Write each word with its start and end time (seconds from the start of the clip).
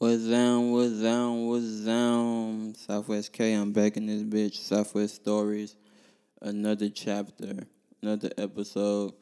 What's 0.00 0.26
down, 0.26 0.72
what's 0.72 1.02
down, 1.02 1.46
what's 1.46 1.84
down? 1.84 2.74
Southwest 2.74 3.34
K, 3.34 3.52
I'm 3.52 3.70
back 3.72 3.98
in 3.98 4.06
this 4.06 4.22
bitch. 4.22 4.54
Southwest 4.54 5.16
Stories, 5.16 5.76
another 6.40 6.88
chapter, 6.88 7.66
another 8.00 8.30
episode. 8.38 9.12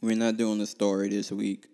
We're 0.00 0.16
not 0.16 0.38
doing 0.38 0.60
a 0.60 0.66
story 0.66 1.10
this 1.10 1.30
week. 1.30 1.68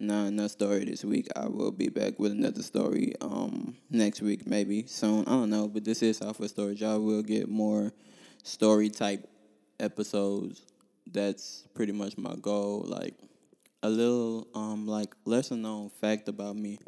Nah, 0.00 0.28
no 0.30 0.48
story 0.48 0.84
this 0.86 1.04
week. 1.04 1.28
I 1.36 1.46
will 1.46 1.70
be 1.70 1.88
back 1.88 2.18
with 2.18 2.32
another 2.32 2.64
story 2.64 3.12
um 3.20 3.76
next 3.90 4.22
week, 4.22 4.44
maybe 4.44 4.86
soon. 4.88 5.20
I 5.28 5.30
don't 5.30 5.50
know, 5.50 5.68
but 5.68 5.84
this 5.84 6.02
is 6.02 6.16
Southwest 6.16 6.54
Stories. 6.54 6.80
Y'all 6.80 6.98
will 6.98 7.22
get 7.22 7.48
more 7.48 7.92
story 8.42 8.90
type 8.90 9.24
episodes. 9.78 10.62
That's 11.06 11.62
pretty 11.74 11.92
much 11.92 12.18
my 12.18 12.34
goal. 12.42 12.82
Like 12.88 13.14
a 13.84 13.88
little 13.88 14.48
um 14.52 14.88
like 14.88 15.14
lesser 15.24 15.54
known 15.54 15.90
fact 15.90 16.28
about 16.28 16.56
me. 16.56 16.80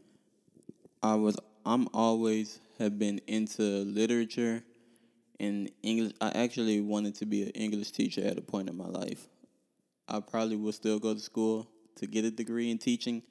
I 1.03 1.17
was 1.17 1.37
I'm 1.67 1.89
always 1.93 2.61
have 2.79 2.99
been 2.99 3.21
into 3.27 3.63
literature 3.63 4.63
and 5.41 5.71
English. 5.83 6.13
I 6.21 6.31
actually 6.31 6.81
wanted 6.81 7.17
to 7.17 7.27
be 7.27 7.43
an 7.43 7.51
English 7.51 7.91
teacher 7.91 8.23
at 8.25 8.39
a 8.39 8.43
point 8.43 8.69
in 8.69 8.77
my 8.77 8.87
life. 8.87 9.29
I 10.09 10.21
probably 10.21 10.57
would 10.57 10.75
still 10.75 10.99
go 10.99 11.15
to 11.15 11.21
school 11.21 11.69
to 11.97 12.07
get 12.07 12.25
a 12.25 12.31
degree 12.31 12.71
in 12.71 12.79
teaching. 12.79 13.23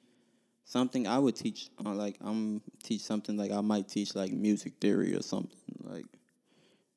Something 0.64 1.06
I 1.06 1.18
would 1.18 1.34
teach, 1.34 1.70
uh, 1.84 1.90
like 1.90 2.16
I'm 2.20 2.60
teach 2.82 3.00
something 3.00 3.36
like 3.36 3.50
I 3.50 3.60
might 3.62 3.88
teach 3.88 4.14
like 4.14 4.32
music 4.32 4.74
theory 4.80 5.14
or 5.14 5.22
something 5.22 5.58
like, 5.82 6.06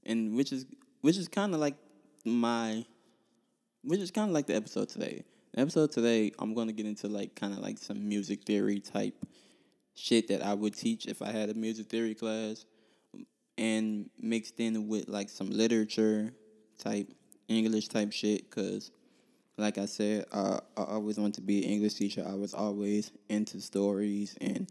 and 0.05 0.35
which 0.35 0.51
is 0.51 0.65
which 1.01 1.17
is 1.17 1.27
kind 1.27 1.53
of 1.53 1.59
like 1.59 1.75
my, 2.25 2.85
which 3.83 3.99
is 3.99 4.11
kind 4.11 4.29
of 4.29 4.33
like 4.33 4.47
the 4.47 4.55
episode 4.55 4.89
today. 4.89 5.23
The 5.53 5.61
episode 5.61 5.91
today, 5.91 6.31
I'm 6.37 6.53
gonna 6.53 6.73
get 6.73 6.85
into 6.85 7.07
like 7.07 7.35
kind 7.35 7.53
of 7.53 7.59
like 7.59 7.77
some 7.77 8.07
music 8.07 8.43
theory 8.43 8.81
type 8.81 9.15
shit 9.95 10.27
that 10.27 10.43
I 10.43 10.53
would 10.53 10.75
teach 10.75 11.05
if 11.05 11.21
I 11.21 11.31
had 11.31 11.49
a 11.49 11.53
music 11.53 11.87
theory 11.87 12.13
class 12.13 12.65
and 13.57 14.09
mixed 14.19 14.59
in 14.59 14.87
with 14.87 15.07
like 15.07 15.29
some 15.29 15.49
literature 15.49 16.33
type 16.77 17.07
English 17.47 17.87
type 17.87 18.11
shit 18.11 18.51
cuz 18.51 18.91
like 19.57 19.77
I 19.77 19.85
said 19.85 20.25
uh, 20.33 20.59
I 20.75 20.83
always 20.83 21.17
wanted 21.17 21.35
to 21.35 21.41
be 21.41 21.63
an 21.63 21.69
English 21.69 21.93
teacher. 21.93 22.25
I 22.27 22.35
was 22.35 22.53
always 22.53 23.11
into 23.29 23.61
stories 23.61 24.35
and 24.41 24.69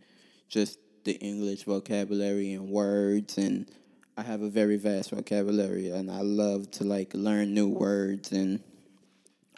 just 0.48 0.78
the 1.04 1.12
English 1.12 1.64
vocabulary 1.64 2.52
and 2.52 2.68
words 2.68 3.38
and 3.38 3.70
I 4.16 4.22
have 4.22 4.42
a 4.42 4.50
very 4.50 4.76
vast 4.76 5.10
vocabulary 5.10 5.90
and 5.90 6.10
I 6.10 6.20
love 6.20 6.70
to 6.72 6.84
like 6.84 7.12
learn 7.14 7.54
new 7.54 7.68
words 7.68 8.30
and 8.30 8.60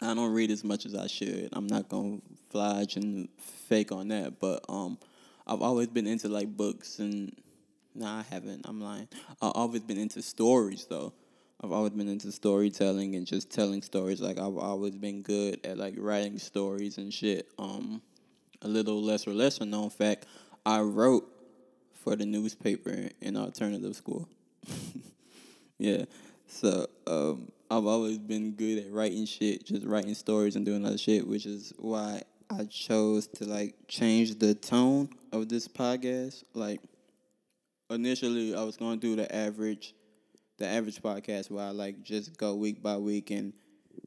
I 0.01 0.13
don't 0.13 0.31
read 0.31 0.51
as 0.51 0.63
much 0.63 0.85
as 0.85 0.95
I 0.95 1.07
should. 1.07 1.49
I'm 1.53 1.67
not 1.67 1.89
going 1.89 2.21
to 2.21 2.37
flash 2.51 2.95
and 2.95 3.27
fake 3.37 3.91
on 3.91 4.07
that, 4.09 4.39
but 4.39 4.63
um 4.69 4.97
I've 5.47 5.61
always 5.61 5.87
been 5.87 6.07
into 6.07 6.27
like 6.27 6.55
books 6.55 6.99
and 6.99 7.35
no, 7.95 8.05
nah, 8.05 8.19
I 8.19 8.23
haven't. 8.29 8.65
I'm 8.65 8.79
lying. 8.79 9.07
I've 9.41 9.53
always 9.55 9.81
been 9.81 9.97
into 9.97 10.21
stories 10.21 10.85
though. 10.87 11.13
I've 11.63 11.71
always 11.71 11.93
been 11.93 12.07
into 12.07 12.31
storytelling 12.31 13.15
and 13.15 13.25
just 13.25 13.49
telling 13.49 13.81
stories. 13.81 14.21
Like 14.21 14.37
I've 14.37 14.57
always 14.57 14.95
been 14.95 15.23
good 15.23 15.65
at 15.65 15.77
like 15.77 15.95
writing 15.97 16.37
stories 16.37 16.99
and 16.99 17.11
shit. 17.11 17.49
Um, 17.57 18.01
a 18.61 18.67
little 18.67 19.01
lesser 19.01 19.31
lesser 19.31 19.65
known 19.65 19.89
fact, 19.89 20.25
I 20.65 20.81
wrote 20.81 21.25
for 21.93 22.15
the 22.15 22.25
newspaper 22.25 23.09
in 23.21 23.35
alternative 23.35 23.95
school. 23.95 24.27
yeah, 25.79 26.05
so 26.45 26.87
um, 27.07 27.51
I've 27.71 27.85
always 27.85 28.19
been 28.19 28.51
good 28.51 28.85
at 28.85 28.91
writing 28.91 29.25
shit, 29.25 29.65
just 29.65 29.85
writing 29.85 30.13
stories 30.13 30.55
and 30.55 30.65
doing 30.65 30.85
other 30.85 30.97
shit, 30.97 31.27
which 31.27 31.45
is 31.45 31.73
why 31.77 32.21
I 32.49 32.63
chose 32.65 33.27
to 33.27 33.45
like 33.45 33.75
change 33.87 34.39
the 34.39 34.55
tone 34.55 35.09
of 35.31 35.49
this 35.49 35.67
podcast. 35.67 36.43
Like 36.53 36.81
initially, 37.89 38.55
I 38.55 38.63
was 38.63 38.77
to 38.77 38.95
do 38.95 39.15
the 39.15 39.33
average, 39.33 39.93
the 40.57 40.65
average 40.65 41.01
podcast 41.01 41.51
where 41.51 41.65
I 41.65 41.71
like 41.71 42.03
just 42.03 42.37
go 42.37 42.55
week 42.55 42.81
by 42.81 42.97
week 42.97 43.31
and 43.31 43.53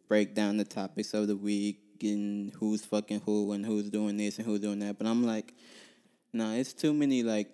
break 0.08 0.34
down 0.34 0.56
the 0.56 0.64
topics 0.64 1.12
of 1.12 1.28
the 1.28 1.36
week 1.36 1.80
and 2.02 2.52
who's 2.54 2.84
fucking 2.84 3.20
who 3.20 3.52
and 3.52 3.64
who's 3.64 3.90
doing 3.90 4.16
this 4.16 4.38
and 4.38 4.46
who's 4.46 4.60
doing 4.60 4.78
that. 4.78 4.96
But 4.96 5.06
I'm 5.06 5.24
like, 5.24 5.52
nah, 6.32 6.54
it's 6.54 6.72
too 6.72 6.94
many 6.94 7.22
like 7.22 7.48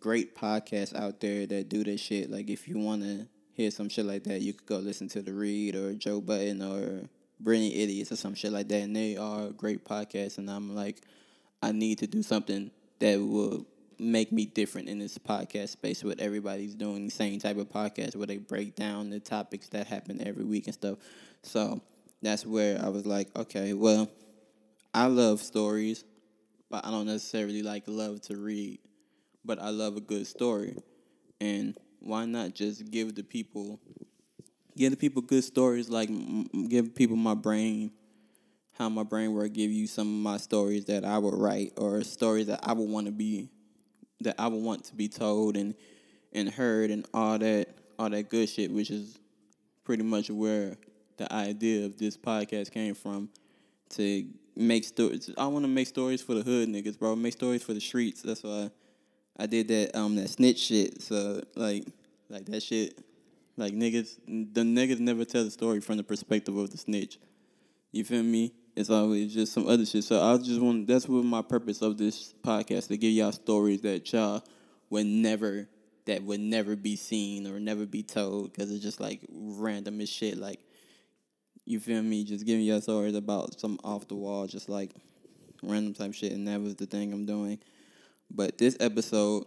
great 0.00 0.34
podcasts 0.34 0.96
out 0.96 1.20
there 1.20 1.46
that 1.46 1.68
do 1.68 1.84
this 1.84 2.00
shit. 2.00 2.28
Like 2.28 2.50
if 2.50 2.66
you 2.66 2.78
want 2.78 3.02
to 3.02 3.28
hear 3.52 3.70
some 3.70 3.88
shit 3.88 4.04
like 4.04 4.24
that, 4.24 4.40
you 4.40 4.52
could 4.52 4.66
go 4.66 4.78
listen 4.78 5.08
to 5.10 5.22
the 5.22 5.32
Read 5.32 5.76
or 5.76 5.94
Joe 5.94 6.20
Budden 6.20 6.60
or 6.60 7.08
Brilliant 7.44 7.76
Idiots 7.76 8.10
or 8.10 8.16
some 8.16 8.34
shit 8.34 8.52
like 8.52 8.68
that, 8.68 8.82
and 8.82 8.96
they 8.96 9.16
are 9.16 9.50
great 9.50 9.84
podcasts. 9.84 10.38
And 10.38 10.50
I'm 10.50 10.74
like, 10.74 11.02
I 11.62 11.72
need 11.72 11.98
to 11.98 12.06
do 12.06 12.22
something 12.22 12.70
that 13.00 13.20
will 13.20 13.66
make 13.98 14.32
me 14.32 14.46
different 14.46 14.88
in 14.88 14.98
this 14.98 15.18
podcast 15.18 15.68
space 15.68 16.02
where 16.02 16.14
everybody's 16.18 16.74
doing 16.74 17.04
the 17.04 17.10
same 17.10 17.38
type 17.38 17.56
of 17.58 17.70
podcast 17.70 18.16
where 18.16 18.26
they 18.26 18.38
break 18.38 18.74
down 18.74 19.10
the 19.10 19.20
topics 19.20 19.68
that 19.68 19.86
happen 19.86 20.26
every 20.26 20.44
week 20.44 20.66
and 20.66 20.74
stuff. 20.74 20.98
So 21.42 21.80
that's 22.22 22.46
where 22.46 22.82
I 22.82 22.88
was 22.88 23.06
like, 23.06 23.28
okay, 23.36 23.74
well, 23.74 24.10
I 24.92 25.06
love 25.06 25.40
stories, 25.42 26.04
but 26.70 26.84
I 26.84 26.90
don't 26.90 27.06
necessarily 27.06 27.62
like 27.62 27.84
love 27.86 28.22
to 28.22 28.36
read, 28.36 28.78
but 29.44 29.60
I 29.60 29.68
love 29.68 29.96
a 29.96 30.00
good 30.00 30.26
story. 30.26 30.76
And 31.40 31.76
why 32.00 32.24
not 32.24 32.54
just 32.54 32.90
give 32.90 33.14
the 33.14 33.22
people 33.22 33.78
the 34.76 34.96
people 34.96 35.22
good 35.22 35.44
stories, 35.44 35.88
like 35.88 36.10
give 36.68 36.94
people 36.94 37.16
my 37.16 37.34
brain, 37.34 37.92
how 38.72 38.88
my 38.88 39.02
brain 39.02 39.32
work. 39.32 39.52
Give 39.52 39.70
you 39.70 39.86
some 39.86 40.08
of 40.08 40.32
my 40.32 40.36
stories 40.36 40.86
that 40.86 41.04
I 41.04 41.18
would 41.18 41.34
write, 41.34 41.72
or 41.76 42.02
stories 42.02 42.46
that 42.48 42.60
I 42.62 42.72
would 42.72 42.88
want 42.88 43.06
to 43.06 43.12
be, 43.12 43.50
that 44.20 44.34
I 44.38 44.48
would 44.48 44.62
want 44.62 44.84
to 44.86 44.94
be 44.94 45.08
told 45.08 45.56
and 45.56 45.74
and 46.32 46.48
heard, 46.48 46.90
and 46.90 47.06
all 47.14 47.38
that 47.38 47.68
all 47.98 48.10
that 48.10 48.28
good 48.28 48.48
shit, 48.48 48.70
which 48.70 48.90
is 48.90 49.18
pretty 49.84 50.02
much 50.02 50.30
where 50.30 50.76
the 51.16 51.32
idea 51.32 51.86
of 51.86 51.96
this 51.98 52.16
podcast 52.16 52.72
came 52.72 52.94
from. 52.94 53.28
To 53.90 54.26
make 54.56 54.84
stories, 54.84 55.30
I 55.38 55.46
want 55.46 55.64
to 55.64 55.68
make 55.68 55.86
stories 55.86 56.20
for 56.20 56.34
the 56.34 56.42
hood 56.42 56.68
niggas, 56.68 56.98
bro. 56.98 57.14
Make 57.14 57.34
stories 57.34 57.62
for 57.62 57.74
the 57.74 57.80
streets. 57.80 58.22
That's 58.22 58.42
why 58.42 58.70
I 59.36 59.46
did 59.46 59.68
that 59.68 59.96
um 59.96 60.16
that 60.16 60.30
snitch 60.30 60.58
shit. 60.58 61.00
So 61.00 61.42
like 61.54 61.86
like 62.28 62.46
that 62.46 62.62
shit 62.62 62.98
like 63.56 63.74
niggas, 63.74 64.18
the 64.26 64.62
niggas 64.62 65.00
never 65.00 65.24
tell 65.24 65.44
the 65.44 65.50
story 65.50 65.80
from 65.80 65.96
the 65.96 66.02
perspective 66.04 66.56
of 66.56 66.70
the 66.70 66.78
snitch. 66.78 67.18
You 67.92 68.04
feel 68.04 68.22
me? 68.22 68.52
It's 68.76 68.90
always 68.90 69.32
just 69.32 69.52
some 69.52 69.68
other 69.68 69.86
shit. 69.86 70.02
So 70.02 70.20
I 70.20 70.36
just 70.38 70.60
want 70.60 70.88
that's 70.88 71.08
what 71.08 71.24
my 71.24 71.42
purpose 71.42 71.80
of 71.80 71.96
this 71.96 72.34
podcast 72.42 72.88
to 72.88 72.96
give 72.96 73.12
y'all 73.12 73.30
stories 73.30 73.82
that 73.82 74.12
y'all 74.12 74.42
would 74.90 75.06
never 75.06 75.68
that 76.06 76.22
would 76.22 76.40
never 76.40 76.76
be 76.76 76.96
seen 76.96 77.46
or 77.46 77.60
never 77.60 77.86
be 77.86 78.02
told 78.02 78.52
because 78.52 78.70
it's 78.70 78.82
just 78.82 79.00
like 79.00 79.20
random 79.30 80.00
as 80.00 80.08
shit. 80.08 80.36
Like 80.36 80.60
you 81.64 81.80
feel 81.80 82.02
me? 82.02 82.24
Just 82.24 82.44
giving 82.44 82.64
y'all 82.64 82.80
stories 82.80 83.14
about 83.14 83.58
some 83.60 83.78
off 83.84 84.08
the 84.08 84.14
wall, 84.14 84.46
just 84.46 84.68
like 84.68 84.90
random 85.62 85.94
type 85.94 86.14
shit, 86.14 86.32
and 86.32 86.46
that 86.48 86.60
was 86.60 86.74
the 86.76 86.86
thing 86.86 87.12
I'm 87.12 87.26
doing. 87.26 87.58
But 88.30 88.58
this 88.58 88.76
episode, 88.80 89.46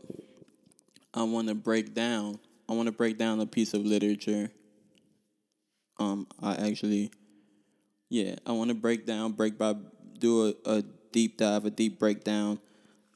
I 1.13 1.23
want 1.23 1.49
to 1.49 1.55
break 1.55 1.93
down 1.93 2.39
I 2.69 2.73
want 2.73 2.87
to 2.87 2.91
break 2.91 3.17
down 3.17 3.39
a 3.39 3.45
piece 3.45 3.73
of 3.73 3.85
literature. 3.85 4.51
Um, 5.99 6.27
I 6.41 6.55
actually, 6.55 7.11
yeah, 8.09 8.35
I 8.45 8.51
want 8.51 8.69
to 8.69 8.75
break 8.75 9.05
down, 9.05 9.31
break 9.31 9.57
by, 9.57 9.75
do 10.19 10.47
a, 10.47 10.69
a 10.69 10.83
deep 11.11 11.37
dive, 11.37 11.65
a 11.65 11.69
deep 11.69 11.97
breakdown 11.97 12.59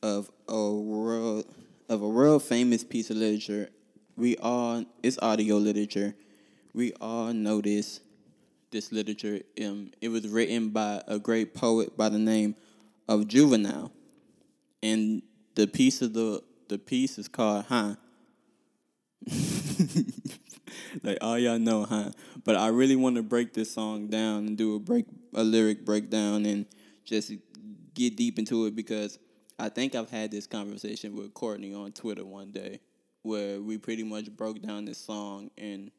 of 0.01 0.31
a 0.47 0.71
world 0.71 1.45
of 1.89 2.01
a 2.01 2.07
world 2.07 2.41
famous 2.41 2.83
piece 2.83 3.09
of 3.09 3.17
literature. 3.17 3.69
We 4.15 4.37
all 4.37 4.85
it's 5.03 5.19
audio 5.21 5.57
literature. 5.57 6.15
We 6.73 6.93
all 7.01 7.33
know 7.33 7.61
this 7.61 7.99
this 8.71 8.91
literature. 8.91 9.41
Um, 9.63 9.91
it 10.01 10.07
was 10.09 10.27
written 10.27 10.69
by 10.69 11.03
a 11.07 11.19
great 11.19 11.53
poet 11.53 11.97
by 11.97 12.09
the 12.09 12.19
name 12.19 12.55
of 13.07 13.27
Juvenile, 13.27 13.91
and 14.81 15.21
the 15.55 15.67
piece 15.67 16.01
of 16.01 16.13
the 16.13 16.41
the 16.69 16.79
piece 16.79 17.17
is 17.17 17.27
called 17.27 17.65
"Ha." 17.65 17.97
like 21.03 21.17
all 21.21 21.37
y'all 21.37 21.59
know, 21.59 21.85
huh? 21.85 22.11
But 22.43 22.55
I 22.55 22.67
really 22.67 22.95
want 22.95 23.15
to 23.15 23.23
break 23.23 23.53
this 23.53 23.73
song 23.73 24.07
down 24.07 24.47
and 24.47 24.57
do 24.57 24.75
a 24.75 24.79
break 24.79 25.05
a 25.33 25.43
lyric 25.43 25.85
breakdown 25.85 26.45
and 26.45 26.65
just 27.05 27.31
get 27.93 28.15
deep 28.15 28.39
into 28.39 28.65
it 28.65 28.75
because 28.75 29.19
I 29.59 29.69
think 29.69 29.95
I've 29.95 30.09
had 30.09 30.31
this 30.31 30.47
conversation 30.47 31.15
with 31.15 31.33
Courtney 31.33 31.73
on 31.73 31.91
Twitter 31.91 32.25
one 32.25 32.51
day 32.51 32.79
where 33.23 33.61
we 33.61 33.77
pretty 33.77 34.03
much 34.03 34.31
broke 34.35 34.61
down 34.61 34.85
this 34.85 34.97
song 34.97 35.51
and 35.57 35.91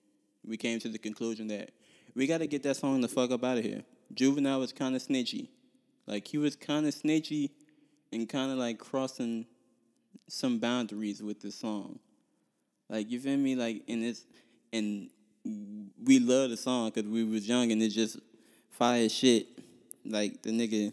we 0.45 0.57
came 0.57 0.81
to 0.81 0.89
the 0.89 0.99
conclusion 0.99 1.49
that 1.49 1.71
we 2.15 2.27
got 2.27 2.39
to 2.39 2.47
get 2.47 2.63
that 2.65 2.77
song 2.77 3.01
the 3.01 3.09
fuck 3.09 3.31
up 3.31 3.45
out 3.45 3.59
of 3.59 3.65
here. 3.65 3.85
Juvenile 4.13 4.61
was 4.61 4.73
kind 4.73 4.97
of 4.97 5.03
snitchy. 5.03 5.49
Like 6.07 6.27
he 6.27 6.39
was 6.39 6.57
kind 6.57 6.87
of 6.87 6.95
snitchy 6.95 7.51
and 8.13 8.29
kind 8.29 8.51
of 8.51 8.59
like 8.59 8.79
crossing 8.79 9.47
some 10.29 10.59
boundaries 10.59 11.23
with 11.23 11.41
this 11.41 11.55
song. 11.55 11.99
Like 12.93 13.11
you 13.11 13.19
feel 13.19 13.39
me? 13.39 13.57
Like 13.57 13.83
and 13.89 14.05
it's 14.05 14.27
and 14.71 15.09
we 16.05 16.19
love 16.19 16.51
the 16.51 16.59
song 16.59 16.91
because 16.91 17.11
we 17.11 17.25
was 17.25 17.49
young 17.49 17.73
and 17.73 17.83
it's 17.83 17.95
just 17.95 18.19
fire 18.71 19.09
shit. 19.09 19.47
Like 20.05 20.43
the 20.43 20.51
nigga 20.51 20.93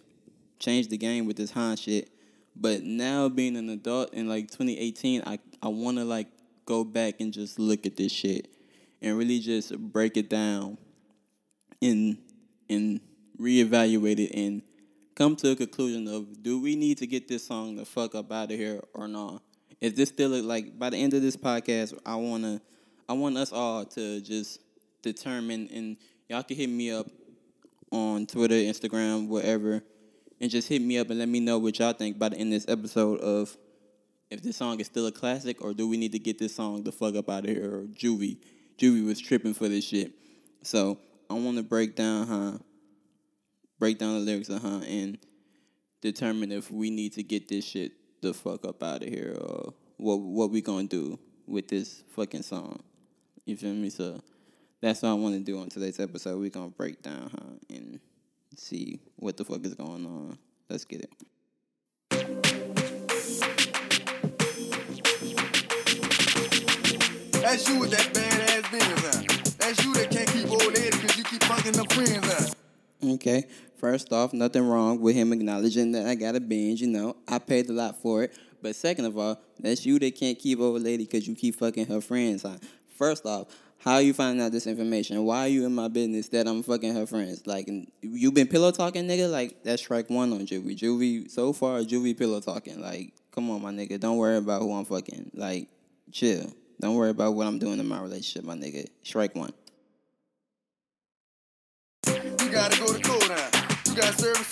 changed 0.60 0.92
the 0.92 0.98
game 0.98 1.26
with 1.26 1.36
this 1.36 1.52
Han 1.52 1.76
shit. 1.76 2.10
But 2.56 2.84
now 2.84 3.28
being 3.28 3.58
an 3.58 3.70
adult 3.70 4.14
in 4.14 4.30
like 4.30 4.50
2018, 4.50 5.24
I 5.26 5.40
I 5.62 5.68
want 5.68 5.98
to 5.98 6.06
like 6.06 6.28
go 6.66 6.86
back 6.86 7.20
and 7.20 7.34
just 7.34 7.60
look 7.60 7.86
at 7.86 7.98
this 7.98 8.14
shit 8.14 8.48
and 9.02 9.18
really 9.18 9.40
just 9.40 9.78
break 9.78 10.16
it 10.16 10.30
down 10.30 10.78
and 11.82 12.18
and 12.70 13.02
reevaluate 13.38 14.20
it 14.20 14.32
and 14.36 14.62
come 15.16 15.36
to 15.36 15.52
a 15.52 15.56
conclusion 15.56 16.08
of 16.08 16.42
do 16.42 16.62
we 16.62 16.78
need 16.78 16.98
to 17.00 17.08
get 17.08 17.28
this 17.28 17.46
song 17.46 17.76
the 17.76 17.84
fuck 17.84 18.16
up 18.16 18.32
out 18.32 18.52
of 18.52 18.58
here 18.58 18.80
or 18.94 19.10
not? 19.10 19.42
Is 19.82 19.94
this 19.94 20.10
still 20.10 20.30
like 20.42 20.78
by 20.78 20.90
the 20.90 20.98
end 20.98 21.14
of 21.14 21.22
this 21.22 21.38
podcast, 21.38 21.98
I 22.06 22.16
wanna 22.16 22.62
I 23.08 23.14
want 23.14 23.38
us 23.38 23.54
all 23.54 23.86
to 23.86 24.22
just 24.22 24.60
determine 25.02 25.70
and 25.74 25.98
y'all 26.28 26.44
can 26.44 26.58
hit 26.58 26.70
me 26.70 26.92
up 26.92 27.08
on 27.92 28.28
Twitter, 28.28 28.56
Instagram, 28.56 29.28
whatever, 29.28 29.82
and 30.42 30.52
just 30.52 30.68
hit 30.68 30.82
me 30.82 30.98
up 30.98 31.10
and 31.10 31.20
let 31.20 31.30
me 31.30 31.40
know 31.40 31.58
what 31.58 31.80
y'all 31.80 31.94
think 31.94 32.20
by 32.20 32.30
the 32.30 32.38
end 32.38 32.54
of 32.54 32.62
this 32.62 32.72
episode 32.72 33.20
of 33.22 33.56
if 34.30 34.42
this 34.42 34.58
song 34.58 34.80
is 34.80 34.88
still 34.88 35.08
a 35.08 35.12
classic 35.12 35.62
or 35.62 35.74
do 35.74 35.88
we 35.88 35.98
need 35.98 36.12
to 36.12 36.20
get 36.20 36.38
this 36.38 36.56
song 36.56 36.84
the 36.84 36.92
fuck 36.92 37.16
up 37.16 37.30
out 37.30 37.46
of 37.46 37.50
here 37.50 37.74
or 37.74 37.84
Juvie. 37.86 38.38
Juvie 38.78 39.06
was 39.06 39.20
tripping 39.20 39.54
for 39.54 39.68
this 39.68 39.86
shit. 39.86 40.12
So 40.62 40.98
I 41.30 41.36
want 41.36 41.58
to 41.58 41.64
break 41.64 41.96
down, 41.96 42.28
huh? 42.28 42.58
Break 43.80 43.98
down 43.98 44.14
the 44.14 44.20
lyrics, 44.20 44.50
uh 44.50 44.60
huh, 44.62 44.82
and 44.86 45.18
determine 46.02 46.52
if 46.52 46.70
we 46.70 46.90
need 46.90 47.14
to 47.14 47.24
get 47.24 47.48
this 47.48 47.66
shit 47.66 47.94
the 48.22 48.34
fuck 48.34 48.66
up 48.66 48.84
out 48.84 49.04
of 49.04 49.10
here 49.10 49.38
or 49.40 49.74
what 49.98 50.20
what 50.20 50.52
we 50.52 50.62
gonna 50.62 50.88
do 50.88 51.20
with 51.48 51.68
this 51.68 52.04
fucking 52.10 52.44
song. 52.44 52.82
You 53.46 53.56
feel 53.56 53.74
me? 53.74 53.90
So 53.90 54.22
that's 54.82 55.02
what 55.02 55.10
I 55.10 55.14
want 55.14 55.36
to 55.36 55.40
do 55.42 55.60
on 55.60 55.70
today's 55.70 56.00
episode. 56.00 56.40
We're 56.40 56.50
gonna 56.50 56.70
break 56.70 57.02
down, 57.02 57.30
huh, 57.32 57.76
and 57.76 58.00
see 58.56 59.00
what 59.16 59.38
the 59.38 59.46
fuck 59.46 59.66
is 59.66 59.74
going 59.74 60.06
on. 60.06 60.38
Let's 60.70 60.86
get 60.86 61.02
it. 61.02 61.12
That's 67.42 67.68
you 67.68 67.80
with 67.80 67.92
that 67.92 68.14
badass 68.14 68.72
business, 68.72 69.16
huh? 69.16 69.54
That's 69.58 69.84
you 69.84 69.94
that 69.96 70.12
can't 70.12 70.30
keep 70.30 70.52
old 70.52 70.74
lady 70.74 70.92
because 70.92 71.18
you 71.18 71.24
keep 71.24 71.44
fucking 71.46 71.72
them 71.72 71.88
friends, 71.88 72.32
huh? 72.32 73.14
Okay. 73.14 73.46
First 73.80 74.12
off, 74.12 74.34
nothing 74.34 74.68
wrong 74.68 75.00
with 75.00 75.16
him 75.16 75.32
acknowledging 75.32 75.94
that 75.94 76.06
I 76.06 76.16
got 76.16 76.36
a 76.36 76.42
binge. 76.42 76.82
You 76.82 76.88
know, 76.88 77.16
I 77.28 77.40
paid 77.40 77.70
a 77.70 77.74
lot 77.74 78.02
for 78.02 78.24
it. 78.24 78.38
But 78.62 78.76
second 78.76 79.06
of 79.06 79.18
all, 79.18 79.42
that's 79.58 79.86
you 79.86 79.98
that 80.00 80.16
can't 80.16 80.38
keep 80.38 80.60
old 80.60 80.82
lady 80.82 81.06
because 81.06 81.26
you 81.26 81.34
keep 81.34 81.56
fucking 81.56 81.86
her 81.86 82.02
friends. 82.02 82.44
Huh? 82.44 82.58
First 82.98 83.26
off, 83.26 83.48
how 83.78 83.94
are 83.94 84.02
you 84.02 84.14
finding 84.14 84.46
out 84.46 84.52
this 84.52 84.68
information? 84.68 85.24
Why 85.24 85.46
are 85.46 85.48
you 85.48 85.66
in 85.66 85.74
my 85.74 85.88
business 85.88 86.28
that 86.30 86.46
I'm 86.46 86.62
fucking 86.62 86.94
her 86.94 87.06
friends? 87.06 87.48
Like, 87.48 87.70
you 88.02 88.32
been 88.34 88.48
pillow 88.48 88.72
talking, 88.72 89.08
nigga? 89.08 89.32
Like, 89.32 89.64
that's 89.64 89.82
strike 89.82 90.10
one 90.10 90.34
on 90.34 90.40
Juvie. 90.40 90.78
Juvie, 90.78 91.32
so 91.32 91.54
far, 91.54 91.80
Juvie 91.80 92.18
pillow 92.18 92.42
talking. 92.42 92.82
Like, 92.82 93.14
come 93.32 93.50
on, 93.50 93.62
my 93.62 93.72
nigga. 93.72 93.98
Don't 93.98 94.18
worry 94.18 94.36
about 94.36 94.62
who 94.62 94.74
I'm 94.74 94.84
fucking. 94.84 95.32
Like, 95.34 95.70
chill. 96.12 96.54
Don't 96.82 96.96
worry 96.96 97.12
about 97.12 97.34
what 97.36 97.48
I'm 97.48 97.60
doing 97.60 97.80
in 97.80 97.88
my 97.88 98.02
relationship, 98.02 98.44
my 98.44 98.56
nigga. 98.56 98.88
Strike 99.04 99.36
one. 99.36 99.54
Got 104.00 104.18
service 104.18 104.50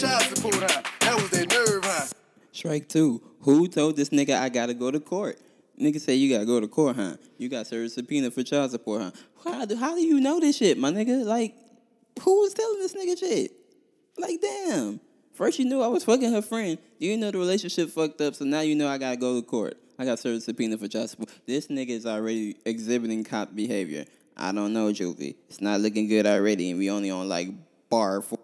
child 0.00 0.22
support, 0.22 0.54
huh? 0.56 0.82
That 1.00 1.14
was 1.14 1.30
their 1.30 1.46
nerve, 1.46 1.84
huh? 1.84 2.06
Strike 2.52 2.88
two. 2.88 3.22
Who 3.40 3.66
told 3.66 3.96
this 3.96 4.10
nigga 4.10 4.38
I 4.38 4.48
gotta 4.48 4.74
go 4.74 4.90
to 4.90 5.00
court? 5.00 5.38
Nigga 5.80 6.00
say 6.00 6.14
you 6.14 6.32
gotta 6.32 6.46
go 6.46 6.60
to 6.60 6.68
court, 6.68 6.96
huh? 6.96 7.16
You 7.38 7.48
got 7.48 7.66
service 7.66 7.94
subpoena 7.94 8.30
for 8.30 8.42
child 8.42 8.70
support, 8.70 9.02
huh? 9.02 9.10
How 9.44 9.64
do, 9.64 9.76
how 9.76 9.94
do 9.94 10.02
you 10.02 10.20
know 10.20 10.38
this 10.38 10.58
shit, 10.58 10.78
my 10.78 10.90
nigga? 10.90 11.24
Like, 11.24 11.54
who 12.22 12.42
was 12.42 12.54
telling 12.54 12.78
this 12.78 12.94
nigga 12.94 13.18
shit? 13.18 13.52
Like, 14.18 14.40
damn. 14.40 15.00
First 15.32 15.58
you 15.58 15.64
knew 15.64 15.82
I 15.82 15.88
was 15.88 16.04
fucking 16.04 16.32
her 16.32 16.42
friend. 16.42 16.78
You 16.98 17.16
know 17.16 17.30
the 17.30 17.38
relationship 17.38 17.90
fucked 17.90 18.20
up, 18.20 18.34
so 18.34 18.44
now 18.44 18.60
you 18.60 18.74
know 18.74 18.88
I 18.88 18.98
gotta 18.98 19.16
go 19.16 19.40
to 19.40 19.46
court. 19.46 19.76
I 19.98 20.04
got 20.04 20.18
service 20.18 20.44
subpoena 20.44 20.76
for 20.76 20.88
child 20.88 21.10
support. 21.10 21.30
This 21.46 21.68
nigga 21.68 21.90
is 21.90 22.06
already 22.06 22.56
exhibiting 22.64 23.24
cop 23.24 23.54
behavior. 23.54 24.04
I 24.36 24.52
don't 24.52 24.72
know, 24.74 24.88
Juvie. 24.88 25.36
It's 25.48 25.62
not 25.62 25.80
looking 25.80 26.06
good 26.06 26.26
already, 26.26 26.70
and 26.70 26.78
we 26.78 26.90
only 26.90 27.10
on 27.10 27.28
like 27.28 27.48
bar 27.88 28.20
four. 28.20 28.35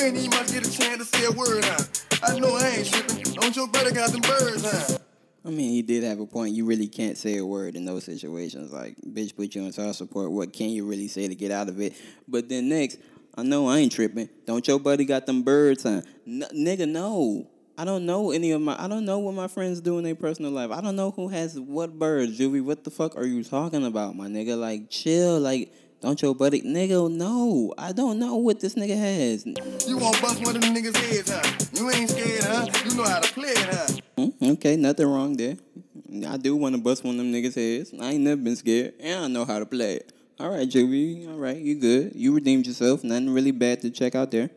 Ain't 0.00 0.16
even 0.16 0.30
get 0.30 0.66
a 0.66 0.70
chance 0.70 0.98
to 0.98 1.04
say 1.04 1.24
a 1.26 1.32
word, 1.32 1.64
huh? 1.64 1.84
I 2.22 2.38
know 2.38 2.56
I 2.56 2.68
ain't 2.68 2.86
tripping. 2.86 3.34
Don't 3.34 3.56
your 3.56 3.66
brother 3.68 3.92
got 3.92 4.10
them 4.10 4.20
birds, 4.20 4.62
huh? 4.64 4.98
I 5.44 5.50
mean, 5.50 5.70
he 5.70 5.82
did 5.82 6.02
have 6.04 6.20
a 6.20 6.26
point. 6.26 6.54
You 6.54 6.64
really 6.64 6.88
can't 6.88 7.16
say 7.16 7.36
a 7.38 7.46
word 7.46 7.76
in 7.76 7.84
those 7.84 8.04
situations. 8.04 8.72
Like, 8.72 8.96
bitch 9.00 9.34
put 9.36 9.54
you 9.54 9.62
on 9.62 9.72
child 9.72 9.94
support. 9.96 10.30
What 10.32 10.52
can 10.52 10.70
you 10.70 10.86
really 10.86 11.08
say 11.08 11.28
to 11.28 11.34
get 11.34 11.50
out 11.50 11.68
of 11.68 11.80
it? 11.80 11.94
But 12.26 12.48
then 12.48 12.68
next, 12.68 12.98
I 13.36 13.42
know 13.42 13.68
I 13.68 13.78
ain't 13.78 13.92
tripping. 13.92 14.28
Don't 14.44 14.66
your 14.66 14.80
buddy 14.80 15.04
got 15.04 15.26
them 15.26 15.42
birds, 15.42 15.84
huh? 15.84 16.02
N- 16.26 16.44
nigga, 16.52 16.88
no. 16.88 17.48
I 17.78 17.84
don't 17.84 18.06
know 18.06 18.32
any 18.32 18.52
of 18.52 18.60
my. 18.60 18.74
I 18.82 18.88
don't 18.88 19.04
know 19.04 19.18
what 19.18 19.34
my 19.34 19.48
friends 19.48 19.80
do 19.80 19.98
in 19.98 20.04
their 20.04 20.14
personal 20.14 20.50
life. 20.50 20.70
I 20.70 20.80
don't 20.80 20.96
know 20.96 21.10
who 21.10 21.28
has 21.28 21.60
what 21.60 21.98
birds, 21.98 22.38
Juvie. 22.38 22.64
What 22.64 22.84
the 22.84 22.90
fuck 22.90 23.16
are 23.16 23.26
you 23.26 23.44
talking 23.44 23.84
about, 23.84 24.16
my 24.16 24.28
nigga? 24.28 24.58
Like, 24.58 24.90
chill. 24.90 25.38
Like, 25.38 25.72
don't 26.00 26.20
your 26.20 26.34
buddy, 26.34 26.62
nigga? 26.62 27.10
No, 27.10 27.72
I 27.78 27.92
don't 27.92 28.18
know 28.18 28.36
what 28.36 28.60
this 28.60 28.74
nigga 28.74 28.96
has. 28.96 29.46
You 29.88 29.98
won't 29.98 30.20
bust 30.20 30.44
one 30.44 30.54
of 30.56 30.62
them 30.62 30.74
niggas' 30.74 30.96
heads, 30.96 31.30
huh? 31.30 31.66
You 31.74 31.90
ain't 31.90 32.10
scared, 32.10 32.44
huh? 32.44 32.66
You 32.84 32.94
know 32.96 33.04
how 33.04 33.20
to 33.20 33.32
play 33.32 33.48
it, 33.48 33.58
huh? 33.58 34.00
Mm, 34.18 34.52
Okay, 34.52 34.76
nothing 34.76 35.06
wrong 35.06 35.36
there. 35.36 35.56
I 36.28 36.36
do 36.36 36.54
want 36.54 36.74
to 36.74 36.80
bust 36.80 37.02
one 37.02 37.14
of 37.14 37.18
them 37.18 37.32
niggas' 37.32 37.54
heads. 37.54 37.92
I 38.00 38.12
ain't 38.12 38.20
never 38.20 38.40
been 38.40 38.56
scared, 38.56 38.94
and 39.00 39.24
I 39.24 39.28
know 39.28 39.44
how 39.44 39.58
to 39.58 39.66
play 39.66 39.94
it. 39.96 40.12
All 40.38 40.50
right, 40.50 40.68
Juvie. 40.68 41.28
All 41.28 41.38
right, 41.38 41.56
you 41.56 41.76
good. 41.76 42.12
You 42.14 42.34
redeemed 42.34 42.66
yourself. 42.66 43.02
Nothing 43.02 43.30
really 43.30 43.52
bad 43.52 43.80
to 43.80 43.90
check 43.90 44.14
out 44.14 44.30
there. 44.30 44.50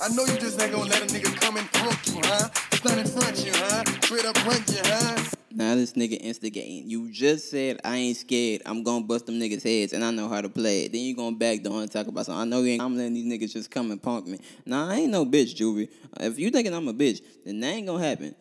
I 0.00 0.08
know 0.14 0.24
you 0.24 0.38
just 0.38 0.60
ain't 0.62 0.72
gonna 0.72 0.88
let 0.88 1.02
a 1.02 1.06
nigga 1.06 1.34
come 1.40 1.56
and 1.56 1.68
drunk 1.72 1.98
you, 2.06 2.20
huh? 2.22 2.48
Stand 2.72 3.00
in 3.00 3.06
front 3.06 3.44
you, 3.44 3.52
huh? 3.54 3.82
Straight 4.02 4.24
up 4.24 4.36
you, 4.36 4.80
huh? 4.84 5.22
Now 5.56 5.74
this 5.74 5.94
nigga 5.94 6.18
instigating. 6.20 6.90
You 6.90 7.10
just 7.10 7.50
said 7.50 7.80
I 7.82 7.96
ain't 7.96 8.18
scared. 8.18 8.60
I'm 8.66 8.82
gonna 8.82 9.06
bust 9.06 9.24
them 9.24 9.40
niggas' 9.40 9.62
heads, 9.62 9.94
and 9.94 10.04
I 10.04 10.10
know 10.10 10.28
how 10.28 10.42
to 10.42 10.50
play 10.50 10.84
it. 10.84 10.92
Then 10.92 11.00
you 11.00 11.16
gonna 11.16 11.34
back 11.34 11.62
door 11.62 11.80
and 11.80 11.90
talk 11.90 12.08
about 12.08 12.26
something. 12.26 12.42
I 12.42 12.44
know 12.44 12.62
you 12.62 12.72
ain't. 12.72 12.82
I'm 12.82 12.94
letting 12.94 13.14
these 13.14 13.24
niggas 13.24 13.54
just 13.54 13.70
come 13.70 13.90
and 13.90 14.02
punk 14.02 14.26
me. 14.26 14.38
Nah, 14.66 14.90
I 14.90 14.96
ain't 14.96 15.10
no 15.10 15.24
bitch, 15.24 15.56
Juvie. 15.56 15.88
If 16.20 16.38
you 16.38 16.50
thinking 16.50 16.74
I'm 16.74 16.86
a 16.88 16.92
bitch, 16.92 17.22
then 17.42 17.58
that 17.60 17.68
ain't 17.68 17.86
gonna 17.86 18.06
happen. 18.06 18.34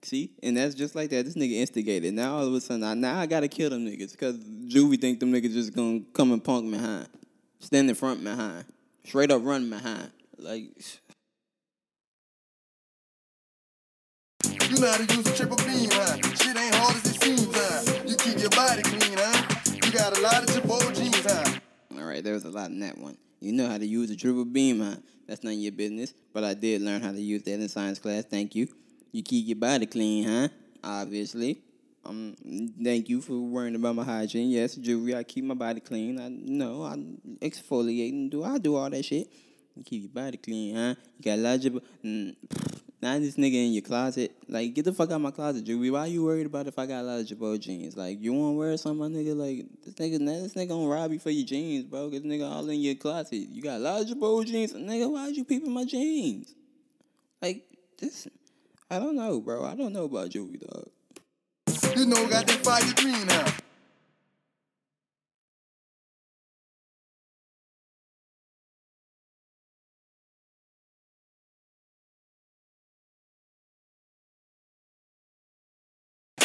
See, 0.00 0.30
and 0.42 0.56
that's 0.56 0.74
just 0.74 0.94
like 0.94 1.10
that. 1.10 1.26
This 1.26 1.34
nigga 1.34 1.52
instigated. 1.52 2.14
Now 2.14 2.36
all 2.36 2.46
of 2.46 2.54
a 2.54 2.62
sudden, 2.62 2.82
I, 2.82 2.94
now 2.94 3.20
I 3.20 3.26
gotta 3.26 3.48
kill 3.48 3.68
them 3.68 3.84
niggas 3.84 4.12
because 4.12 4.38
Juvie 4.38 4.98
think 4.98 5.20
them 5.20 5.30
niggas 5.30 5.52
just 5.52 5.74
gonna 5.74 6.00
come 6.14 6.32
and 6.32 6.42
punk 6.42 6.64
me 6.64 6.78
behind, 6.78 7.08
stand 7.60 7.90
in 7.90 7.94
front 7.94 8.24
behind, 8.24 8.64
straight 9.04 9.30
up 9.30 9.44
run 9.44 9.68
behind. 9.68 10.10
Like, 10.38 10.70
You 14.68 14.80
know 14.80 14.90
how 14.90 14.98
to 14.98 15.14
use 15.16 15.26
a 15.26 15.34
triple 15.34 15.56
beam, 15.56 15.88
huh? 15.90 16.16
Shit 16.36 16.56
ain't 16.56 16.74
hard 16.74 16.96
as 16.96 17.06
it 17.06 17.22
seems, 17.22 17.48
huh? 17.50 18.00
You 18.06 18.16
keep 18.16 18.38
your 18.38 18.50
body 18.50 18.82
clean, 18.82 19.16
huh? 19.16 19.60
You 19.72 19.90
got 19.90 20.16
a 20.16 20.20
lot 20.20 20.42
of 20.42 20.50
Girbaud 20.50 20.94
jeans, 20.94 21.24
huh? 21.24 21.58
all 21.98 22.04
right, 22.04 22.22
there 22.22 22.34
was 22.34 22.44
a 22.44 22.50
lot 22.50 22.70
in 22.70 22.80
that 22.80 22.98
one. 22.98 23.16
You 23.40 23.52
know 23.52 23.66
how 23.66 23.78
to 23.78 23.86
use 23.86 24.10
a 24.10 24.16
triple 24.16 24.44
beam, 24.44 24.80
huh? 24.80 24.96
That's 25.26 25.42
none 25.42 25.54
of 25.54 25.58
your 25.58 25.72
business, 25.72 26.12
but 26.34 26.44
I 26.44 26.52
did 26.52 26.82
learn 26.82 27.00
how 27.00 27.12
to 27.12 27.20
use 27.20 27.42
that 27.44 27.54
in 27.54 27.68
science 27.68 27.98
class. 27.98 28.24
Thank 28.24 28.54
you. 28.54 28.68
You 29.10 29.22
keep 29.22 29.46
your 29.48 29.56
body 29.56 29.86
clean, 29.86 30.28
huh? 30.28 30.48
Obviously. 30.84 31.62
Um, 32.04 32.36
thank 32.82 33.08
you 33.08 33.22
for 33.22 33.38
worrying 33.38 33.74
about 33.74 33.94
my 33.94 34.04
hygiene. 34.04 34.50
Yes, 34.50 34.74
jewelry. 34.74 35.14
I 35.14 35.22
keep 35.22 35.44
my 35.44 35.54
body 35.54 35.80
clean. 35.80 36.20
I 36.20 36.28
know 36.28 36.82
I 36.82 36.96
exfoliate 37.44 38.10
and 38.10 38.30
do 38.30 38.44
I 38.44 38.58
do 38.58 38.76
all 38.76 38.90
that 38.90 39.04
shit. 39.04 39.28
You 39.76 39.82
keep 39.84 40.02
your 40.02 40.10
body 40.24 40.36
clean, 40.36 40.74
huh? 40.74 40.94
You 41.18 41.24
got 41.24 41.38
logical. 41.38 41.80
Mm, 42.04 42.36
now 43.00 43.18
this 43.18 43.36
nigga 43.36 43.54
in 43.54 43.72
your 43.72 43.82
closet. 43.82 44.32
Like, 44.48 44.74
get 44.74 44.84
the 44.84 44.92
fuck 44.92 45.10
out 45.10 45.16
of 45.16 45.20
my 45.20 45.30
closet, 45.30 45.64
Juvie. 45.64 45.92
Why 45.92 46.06
you 46.06 46.24
worried 46.24 46.46
about 46.46 46.66
if 46.66 46.78
I 46.78 46.86
got 46.86 47.00
a 47.00 47.02
lot 47.02 47.20
of 47.20 47.26
Girbaud 47.26 47.60
jeans? 47.60 47.96
Like, 47.96 48.20
you 48.20 48.32
want 48.32 48.54
to 48.54 48.58
wear 48.58 48.76
some, 48.76 48.98
my 48.98 49.06
nigga? 49.06 49.36
Like, 49.36 49.66
this 49.84 49.94
nigga, 49.94 50.20
nah, 50.20 50.32
this 50.32 50.54
nigga 50.54 50.70
gonna 50.70 50.88
rob 50.88 51.12
you 51.12 51.18
for 51.18 51.30
your 51.30 51.46
jeans, 51.46 51.84
bro. 51.84 52.10
Cause 52.10 52.20
nigga 52.20 52.50
all 52.50 52.68
in 52.68 52.80
your 52.80 52.96
closet. 52.96 53.36
You 53.36 53.62
got 53.62 53.76
a 53.76 53.78
lot 53.78 54.00
of 54.00 54.08
Girbaud 54.08 54.46
jeans. 54.46 54.72
Nigga, 54.72 55.10
why'd 55.10 55.36
you 55.36 55.44
peeping 55.44 55.72
my 55.72 55.84
jeans? 55.84 56.54
Like, 57.40 57.64
this, 57.98 58.26
I 58.90 58.98
don't 58.98 59.16
know, 59.16 59.40
bro. 59.40 59.64
I 59.64 59.76
don't 59.76 59.92
know 59.92 60.04
about 60.04 60.30
Juvie, 60.30 60.60
dog. 60.60 60.88
You 61.96 62.06
know 62.06 62.28
got 62.28 62.46
that 62.46 62.64
fire 62.64 62.92
green, 62.96 63.28
huh? 63.28 63.50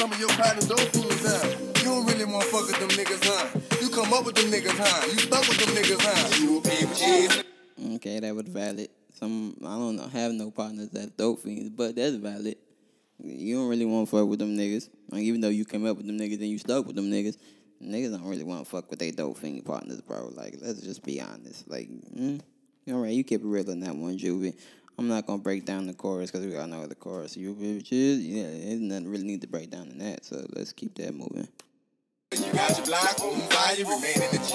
Some 0.04 0.12
of 0.12 0.20
your 0.20 0.28
partners 0.32 0.68
don't 0.68 0.82
fools, 0.92 1.26
huh? 1.26 1.48
You 1.78 1.84
don't 1.86 2.06
really 2.06 2.26
want 2.26 2.44
to 2.44 2.50
fuck 2.50 2.68
with 2.68 2.78
them 2.78 2.90
niggas, 2.90 3.24
huh? 3.24 3.58
You 3.82 3.88
come 3.88 4.12
up 4.12 4.26
with 4.26 4.36
them 4.36 4.52
niggas, 4.52 4.76
huh? 4.76 5.06
You 5.10 5.18
stuck 5.18 5.48
with 5.48 5.58
them 5.60 5.74
niggas, 5.74 6.02
huh? 6.02 6.42
You 6.42 6.62
cheese. 6.94 7.44
Okay, 7.96 8.20
that 8.20 8.36
was 8.36 8.50
valid. 8.50 8.90
Some 9.14 9.56
I 9.64 9.78
don't 9.78 9.96
know, 9.96 10.10
have 10.10 10.34
no 10.34 10.52
partners 10.52 10.90
that 10.90 11.16
dope 11.16 11.40
fiends, 11.40 11.70
but 11.70 11.96
that's 11.96 12.16
valid. 12.16 12.58
You 13.24 13.56
don't 13.56 13.70
really 13.70 13.86
want 13.86 14.10
to 14.10 14.18
fuck 14.18 14.28
with 14.28 14.40
them 14.40 14.58
niggas. 14.58 14.90
Like, 15.08 15.22
even 15.22 15.40
though 15.40 15.48
you 15.48 15.64
came 15.64 15.86
up 15.86 15.96
with 15.96 16.06
them 16.06 16.20
niggas 16.20 16.42
and 16.42 16.50
you 16.50 16.58
stuck 16.58 16.86
with 16.86 16.98
them 16.98 17.10
niggas, 17.10 17.38
niggas 17.82 18.12
don't 18.12 18.28
really 18.28 18.44
want 18.44 18.66
to 18.66 18.70
fuck 18.70 18.90
with 18.90 19.00
their 19.00 19.14
dope 19.14 19.38
fiend 19.38 19.64
partners, 19.64 20.02
bro. 20.02 20.34
Like, 20.36 20.58
let's 20.62 20.82
just 20.82 21.06
be 21.06 21.22
honest. 21.22 21.66
Like, 21.70 21.88
mm, 21.90 22.42
All 22.90 23.00
right, 23.00 23.14
you 23.14 23.24
keep 23.24 23.40
it 23.40 23.48
real 23.48 23.72
on 23.72 23.80
that 23.80 23.96
one, 23.96 24.18
Juvie. 24.18 24.54
I'm 24.98 25.08
not 25.08 25.26
gonna 25.26 25.42
break 25.42 25.66
down 25.66 25.88
the 25.88 25.94
chorus 25.94 26.32
because 26.32 26.46
we 26.46 26.56
all 26.56 26.68
know 26.68 26.86
the 26.86 26.96
chorus. 26.96 27.36
You 27.36 27.56
bitches, 27.56 28.20
yeah, 28.22 28.44
there's 28.44 28.80
nothing 28.80 29.08
really 29.08 29.24
need 29.24 29.42
to 29.42 29.48
break 29.48 29.72
down 29.72 29.90
in 29.90 29.98
that. 30.00 30.24
So 30.26 30.46
let's 30.54 30.72
keep 30.72 30.96
that 30.96 31.14
moving. 31.14 31.48
You 32.34 32.52
got 32.54 32.78
your 32.78 32.86
block 32.88 33.20
on 33.22 33.40
fire, 33.54 33.78
remain 33.78 34.18
in 34.18 34.32
the 34.34 34.42
G. 34.42 34.54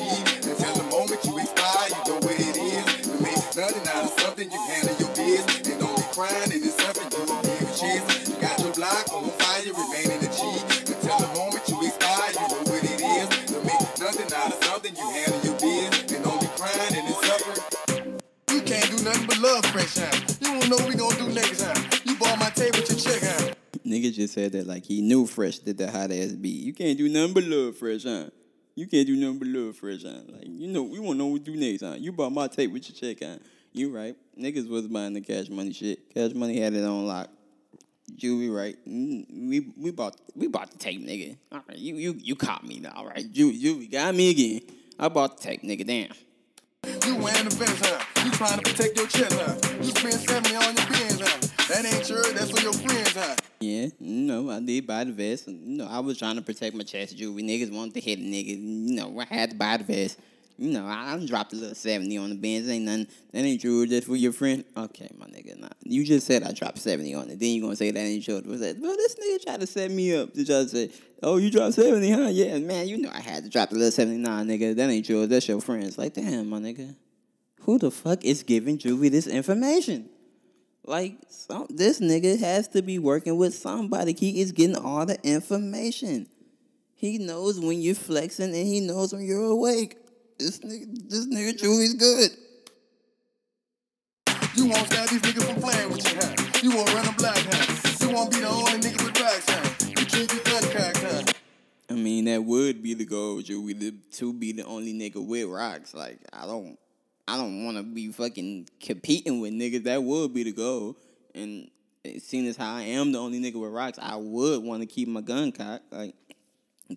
Until 0.50 0.74
the 0.74 0.86
moment 0.90 1.22
you 1.22 1.38
expire, 1.38 1.90
you 1.90 2.02
know 2.10 2.18
where 2.26 2.34
it 2.34 2.58
is. 2.58 3.06
You 3.06 3.14
make 3.22 3.38
nothing 3.54 3.86
out 3.94 4.02
of 4.02 4.10
something, 4.18 4.50
you 4.50 4.60
handle 4.66 4.96
your 4.98 5.14
business. 5.14 5.62
And 5.62 5.78
don't 5.78 5.94
be 5.94 6.02
crying, 6.10 6.50
it 6.50 6.62
is 6.62 6.74
something 6.74 7.06
you 7.06 7.22
will 7.22 7.42
give 7.42 7.62
a 7.62 7.74
chance. 7.78 8.28
You 8.28 8.34
got 8.42 8.58
your 8.58 8.74
block 8.74 9.06
on 9.14 9.30
fire, 9.38 9.62
remain 9.62 10.10
in 10.10 10.20
the 10.22 10.30
G. 10.30 10.42
Until 10.90 11.18
the 11.22 11.30
moment 11.38 11.62
you 11.70 11.78
expire, 11.86 12.30
you 12.34 12.46
know 12.50 12.62
what 12.66 12.82
it 12.82 12.98
is. 12.98 13.26
You 13.46 13.58
make 13.62 13.86
nothing 14.02 14.30
out 14.34 14.50
of 14.54 14.58
something, 14.64 14.94
you 14.94 15.06
handle 15.14 15.40
your 15.46 15.58
business. 15.62 16.02
And 16.14 16.24
don't 16.24 16.40
be 16.42 16.50
crying, 16.58 16.94
it 16.98 17.06
is 17.06 17.18
something. 17.26 17.58
You 18.50 18.62
can't 18.62 18.90
do 18.90 18.98
nothing 19.06 19.26
but 19.26 19.38
love 19.38 19.66
fresh 19.66 19.94
time. 19.94 20.27
Nigga 24.08 24.14
just 24.14 24.34
said 24.34 24.52
that 24.52 24.66
like 24.66 24.84
he 24.84 25.00
knew 25.00 25.26
Fresh 25.26 25.60
did 25.60 25.78
that 25.78 25.90
hot 25.90 26.10
ass 26.10 26.32
beat. 26.32 26.62
You 26.62 26.72
can't 26.72 26.96
do 26.96 27.08
nothing 27.08 27.34
but 27.34 27.44
love 27.44 27.76
Fresh, 27.76 28.04
huh? 28.04 28.30
You 28.74 28.86
can't 28.86 29.06
do 29.06 29.16
nothing 29.16 29.38
but 29.38 29.48
love 29.48 29.76
Fresh, 29.76 30.02
huh? 30.02 30.20
Like, 30.28 30.46
you 30.46 30.68
know, 30.68 30.82
we 30.82 30.98
won't 30.98 31.18
know 31.18 31.26
what 31.26 31.44
to 31.44 31.52
do 31.52 31.58
next, 31.58 31.82
huh? 31.82 31.96
You 31.98 32.12
bought 32.12 32.32
my 32.32 32.48
tape 32.48 32.72
with 32.72 32.88
your 32.88 33.14
check, 33.14 33.22
huh? 33.26 33.38
You 33.72 33.94
right. 33.94 34.16
Niggas 34.38 34.68
was 34.68 34.86
buying 34.86 35.14
the 35.14 35.20
cash 35.20 35.48
money 35.50 35.72
shit. 35.72 36.12
Cash 36.14 36.32
money 36.34 36.60
had 36.60 36.74
it 36.74 36.84
on 36.84 37.06
lock. 37.06 37.28
Juvie 38.16 38.54
right. 38.54 38.76
Mm, 38.88 39.48
We 39.48 39.72
we 39.76 39.90
bought 39.90 40.16
we 40.34 40.48
bought 40.48 40.70
the 40.70 40.78
tape, 40.78 41.04
nigga. 41.06 41.36
All 41.52 41.62
right, 41.68 41.78
you 41.78 41.96
you 41.96 42.16
you 42.18 42.36
caught 42.36 42.66
me 42.66 42.80
now. 42.80 42.92
All 42.96 43.06
right, 43.06 43.30
Juvie, 43.30 43.60
Juvie 43.60 43.90
got 43.90 44.14
me 44.14 44.30
again. 44.30 44.62
I 44.98 45.08
bought 45.08 45.36
the 45.36 45.42
tape, 45.42 45.62
nigga. 45.62 45.86
Damn. 45.86 46.10
You 47.06 47.16
wearing 47.16 47.48
the 47.48 47.54
vest, 47.54 47.84
huh? 47.84 48.02
You 48.24 48.30
trying 48.32 48.58
to 48.58 48.62
protect 48.62 48.96
your 48.96 49.06
chest, 49.08 49.36
huh? 49.38 49.76
You 49.82 49.90
spend 49.90 50.14
70 50.14 50.56
on 50.56 50.74
your 50.74 51.28
huh? 51.28 51.47
That 51.68 51.84
ain't 51.84 52.06
true. 52.06 52.22
that's 52.32 52.50
for 52.50 52.62
your 52.62 52.72
friends, 52.72 53.12
huh? 53.12 53.36
Yeah, 53.60 53.88
no, 54.00 54.50
I 54.50 54.58
did 54.60 54.86
buy 54.86 55.04
the 55.04 55.12
vest. 55.12 55.48
No, 55.48 55.86
I 55.86 55.98
was 55.98 56.18
trying 56.18 56.36
to 56.36 56.42
protect 56.42 56.74
my 56.74 56.82
chest 56.82 57.18
jewelry. 57.18 57.42
Niggas 57.42 57.70
wanted 57.70 57.92
to 57.92 58.00
hit 58.00 58.18
a 58.18 58.22
nigga. 58.22 58.58
You 58.58 58.94
know, 58.94 59.20
I 59.20 59.24
had 59.24 59.50
to 59.50 59.56
buy 59.56 59.76
the 59.76 59.84
vest. 59.84 60.18
You 60.56 60.70
know, 60.70 60.86
I, 60.86 61.12
I 61.12 61.26
dropped 61.26 61.52
a 61.52 61.56
little 61.56 61.74
70 61.74 62.16
on 62.16 62.30
the 62.30 62.36
bins. 62.36 62.70
Ain't 62.70 62.86
nothing. 62.86 63.06
That 63.32 63.44
ain't 63.44 63.60
true. 63.60 63.86
Just 63.86 64.06
for 64.06 64.16
your 64.16 64.32
friend. 64.32 64.64
Okay, 64.78 65.10
my 65.18 65.26
nigga. 65.26 65.60
Nah. 65.60 65.68
You 65.84 66.06
just 66.06 66.26
said 66.26 66.42
I 66.42 66.52
dropped 66.52 66.78
70 66.78 67.14
on 67.14 67.28
it. 67.28 67.38
Then 67.38 67.50
you 67.50 67.60
gonna 67.60 67.76
say 67.76 67.90
that 67.90 68.00
ain't 68.00 68.24
true. 68.24 68.42
Was 68.46 68.60
that, 68.60 68.80
bro, 68.80 68.88
this 68.96 69.16
nigga 69.16 69.44
tried 69.44 69.60
to 69.60 69.66
set 69.66 69.90
me 69.90 70.16
up 70.16 70.32
to 70.32 70.46
try 70.46 70.62
to 70.62 70.68
say, 70.68 70.90
oh, 71.22 71.36
you 71.36 71.50
dropped 71.50 71.74
70, 71.74 72.10
huh? 72.10 72.28
Yeah, 72.28 72.58
man, 72.60 72.88
you 72.88 72.96
know 72.96 73.10
I 73.12 73.20
had 73.20 73.44
to 73.44 73.50
drop 73.50 73.72
a 73.72 73.74
little 73.74 73.90
79, 73.90 74.46
nigga. 74.46 74.74
That 74.74 74.88
ain't 74.88 75.04
true. 75.04 75.26
That's 75.26 75.46
your 75.46 75.60
friends. 75.60 75.98
Like, 75.98 76.14
damn, 76.14 76.48
my 76.48 76.60
nigga. 76.60 76.94
Who 77.60 77.78
the 77.78 77.90
fuck 77.90 78.24
is 78.24 78.42
giving 78.42 78.78
Juvie 78.78 79.10
this 79.10 79.26
information? 79.26 80.08
Like 80.88 81.18
some, 81.28 81.66
this 81.68 82.00
nigga 82.00 82.40
has 82.40 82.66
to 82.68 82.80
be 82.80 82.98
working 82.98 83.36
with 83.36 83.54
somebody. 83.54 84.14
He 84.18 84.40
is 84.40 84.52
getting 84.52 84.74
all 84.74 85.04
the 85.04 85.22
information. 85.22 86.26
He 86.94 87.18
knows 87.18 87.60
when 87.60 87.82
you're 87.82 87.94
flexing 87.94 88.54
and 88.54 88.66
he 88.66 88.80
knows 88.80 89.12
when 89.12 89.22
you're 89.22 89.50
awake. 89.50 89.98
This 90.38 90.60
nigga, 90.60 91.10
this 91.10 91.26
nigga 91.26 91.60
Juvie's 91.60 91.92
good. 91.92 92.30
You 94.54 94.68
won't 94.68 94.86
stop 94.86 95.10
these 95.10 95.20
niggas 95.20 95.44
from 95.44 95.60
playing 95.60 95.90
with 95.90 96.10
you, 96.10 96.18
huh? 96.20 96.60
You 96.62 96.74
won't 96.74 96.94
run 96.94 97.06
a 97.06 97.12
black, 97.18 97.36
huh? 97.36 98.06
You 98.06 98.14
won't 98.14 98.30
be 98.30 98.40
the 98.40 98.48
only 98.48 98.72
nigga 98.72 99.04
with 99.04 99.20
racks, 99.20 99.44
huh? 99.46 99.86
You 99.88 100.06
keep 100.06 100.32
your 100.32 100.42
gun 100.42 100.62
cocked, 100.72 101.02
huh? 101.02 101.32
I 101.90 101.92
mean, 101.92 102.24
that 102.24 102.42
would 102.42 102.82
be 102.82 102.94
the 102.94 103.04
goal, 103.04 103.42
Julie, 103.42 103.74
to, 103.74 103.92
to 103.92 104.32
be 104.32 104.52
the 104.52 104.64
only 104.64 104.94
nigga 104.94 105.22
with 105.24 105.48
rocks. 105.48 105.92
Like, 105.92 106.18
I 106.32 106.46
don't, 106.46 106.78
I 107.28 107.36
don't 107.36 107.64
want 107.64 107.76
to 107.76 107.82
be 107.82 108.10
fucking 108.10 108.68
competing 108.80 109.40
with 109.40 109.52
niggas. 109.52 109.84
That 109.84 110.02
would 110.02 110.32
be 110.32 110.44
the 110.44 110.52
goal. 110.52 110.96
And 111.34 111.70
seeing 112.20 112.46
as 112.46 112.56
how 112.56 112.74
I 112.74 112.82
am 112.82 113.12
the 113.12 113.18
only 113.18 113.38
nigga 113.38 113.60
with 113.60 113.70
rocks, 113.70 113.98
I 114.00 114.16
would 114.16 114.62
want 114.62 114.80
to 114.80 114.86
keep 114.86 115.08
my 115.08 115.20
gun 115.20 115.52
cocked. 115.52 115.92
Like, 115.92 116.14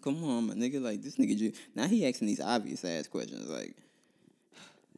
come 0.01 0.23
on, 0.23 0.47
my 0.47 0.53
nigga. 0.53 0.81
Like, 0.81 1.01
this 1.01 1.17
nigga, 1.17 1.37
Ju- 1.37 1.51
now 1.75 1.85
he 1.87 2.07
asking 2.07 2.27
these 2.27 2.39
obvious 2.39 2.85
ass 2.85 3.07
questions. 3.07 3.49
Like, 3.49 3.75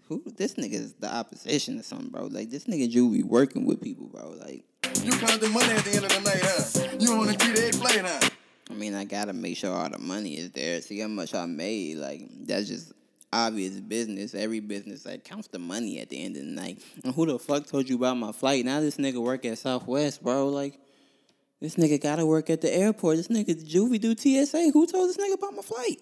who, 0.07 0.21
this 0.37 0.53
nigga 0.53 0.73
is 0.73 0.93
the 0.93 1.11
opposition 1.11 1.79
or 1.79 1.83
something, 1.83 2.09
bro. 2.09 2.25
Like, 2.27 2.51
this 2.51 2.65
nigga 2.65 2.87
Ju 2.89 3.11
be 3.11 3.23
working 3.23 3.65
with 3.65 3.81
people, 3.81 4.05
bro. 4.07 4.35
Like, 4.39 4.63
You 5.03 5.13
count 5.13 5.41
the 5.41 5.49
money 5.49 5.73
at 5.73 5.83
the 5.83 5.95
end 5.95 6.05
of 6.05 6.13
the 6.13 6.21
night, 6.21 6.41
huh? 6.43 6.97
You 6.99 7.13
on 7.13 7.29
a 7.29 7.33
three-day 7.33 7.71
flight, 7.71 8.01
huh? 8.01 8.29
I 8.69 8.73
mean, 8.75 8.93
I 8.93 9.03
gotta 9.03 9.33
make 9.33 9.57
sure 9.57 9.73
all 9.73 9.89
the 9.89 9.97
money 9.99 10.37
is 10.37 10.51
there. 10.51 10.79
See 10.81 10.99
how 10.99 11.07
much 11.07 11.33
I 11.33 11.45
made. 11.45 11.97
Like 11.97 12.21
that's 12.45 12.67
just 12.67 12.93
obvious 13.33 13.79
business. 13.79 14.35
Every 14.35 14.59
business 14.59 15.05
like 15.05 15.23
counts 15.23 15.47
the 15.47 15.59
money 15.59 15.99
at 15.99 16.09
the 16.09 16.23
end 16.23 16.37
of 16.37 16.43
the 16.43 16.51
night. 16.51 16.81
And 17.03 17.13
who 17.13 17.25
the 17.25 17.39
fuck 17.39 17.67
told 17.67 17.89
you 17.89 17.95
about 17.95 18.17
my 18.17 18.31
flight? 18.31 18.63
Now 18.63 18.79
this 18.79 18.97
nigga 18.97 19.21
work 19.21 19.43
at 19.45 19.57
Southwest, 19.57 20.23
bro. 20.23 20.47
Like 20.47 20.79
this 21.59 21.75
nigga 21.75 22.01
gotta 22.01 22.25
work 22.25 22.49
at 22.49 22.61
the 22.61 22.73
airport. 22.73 23.17
This 23.17 23.27
nigga 23.27 23.55
Juvie 23.63 23.99
do 23.99 24.15
TSA. 24.15 24.71
Who 24.71 24.85
told 24.85 25.09
this 25.09 25.17
nigga 25.17 25.33
about 25.33 25.55
my 25.55 25.61
flight? 25.61 26.01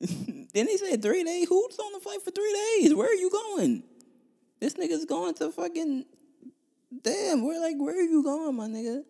then 0.54 0.68
he 0.68 0.78
said 0.78 1.02
three 1.02 1.24
days. 1.24 1.48
Who's 1.48 1.78
on 1.78 1.92
the 1.92 2.00
flight 2.00 2.22
for 2.22 2.30
three 2.30 2.78
days? 2.80 2.94
Where 2.94 3.08
are 3.08 3.14
you 3.14 3.30
going? 3.30 3.82
This 4.60 4.74
nigga's 4.74 5.04
going 5.04 5.34
to 5.34 5.50
fucking 5.50 6.04
damn. 7.02 7.44
Where 7.44 7.60
like 7.60 7.76
where 7.76 7.98
are 7.98 8.02
you 8.02 8.22
going, 8.22 8.56
my 8.56 8.66
nigga? 8.66 9.02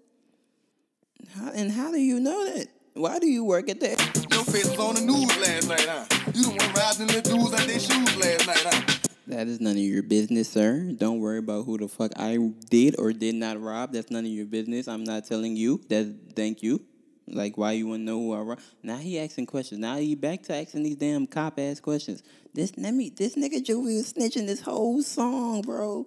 How, 1.34 1.50
and 1.50 1.70
how 1.70 1.90
do 1.90 1.98
you 1.98 2.20
know 2.20 2.44
that? 2.46 2.68
Why 2.94 3.18
do 3.18 3.26
you 3.26 3.44
work 3.44 3.68
at 3.68 3.80
the 3.80 4.17
On 4.48 4.94
the 4.94 5.02
news 5.02 5.36
last 5.36 5.68
night, 5.68 5.86
huh? 5.86 6.06
You 6.32 6.44
the 6.44 7.36
one 7.36 7.52
dudes 7.52 7.66
their 7.66 7.78
shoes 7.78 8.16
last 8.16 8.46
night, 8.46 8.56
huh? 8.64 8.98
That 9.26 9.46
is 9.46 9.60
none 9.60 9.72
of 9.72 9.82
your 9.82 10.02
business, 10.02 10.48
sir. 10.48 10.90
Don't 10.96 11.20
worry 11.20 11.36
about 11.36 11.66
who 11.66 11.76
the 11.76 11.86
fuck 11.86 12.12
I 12.16 12.38
did 12.70 12.98
or 12.98 13.12
did 13.12 13.34
not 13.34 13.60
rob. 13.60 13.92
That's 13.92 14.10
none 14.10 14.24
of 14.24 14.30
your 14.30 14.46
business. 14.46 14.88
I'm 14.88 15.04
not 15.04 15.26
telling 15.26 15.54
you. 15.54 15.82
That 15.90 16.34
thank 16.34 16.62
you. 16.62 16.80
Like 17.26 17.58
why 17.58 17.72
you 17.72 17.88
wanna 17.88 18.04
know 18.04 18.18
who 18.20 18.32
I 18.32 18.38
robbed? 18.38 18.62
Now 18.82 18.96
he 18.96 19.18
asking 19.18 19.46
questions. 19.46 19.80
Now 19.80 19.98
he 19.98 20.14
back 20.14 20.44
to 20.44 20.54
asking 20.54 20.82
these 20.82 20.96
damn 20.96 21.26
cop 21.26 21.58
ass 21.58 21.78
questions. 21.78 22.22
This 22.54 22.72
let 22.78 22.94
me 22.94 23.10
this 23.10 23.36
nigga 23.36 23.62
Juvie 23.62 23.96
was 23.96 24.14
snitching 24.14 24.46
this 24.46 24.62
whole 24.62 25.02
song, 25.02 25.60
bro. 25.60 26.06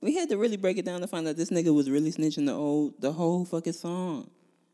We 0.00 0.14
had 0.14 0.28
to 0.28 0.36
really 0.36 0.56
break 0.56 0.78
it 0.78 0.84
down 0.84 1.00
to 1.00 1.08
find 1.08 1.26
out 1.26 1.36
this 1.36 1.50
nigga 1.50 1.74
was 1.74 1.90
really 1.90 2.12
snitching 2.12 2.46
the 2.46 2.52
old 2.52 3.00
the 3.00 3.10
whole 3.10 3.44
fucking 3.44 3.72
song. 3.72 4.30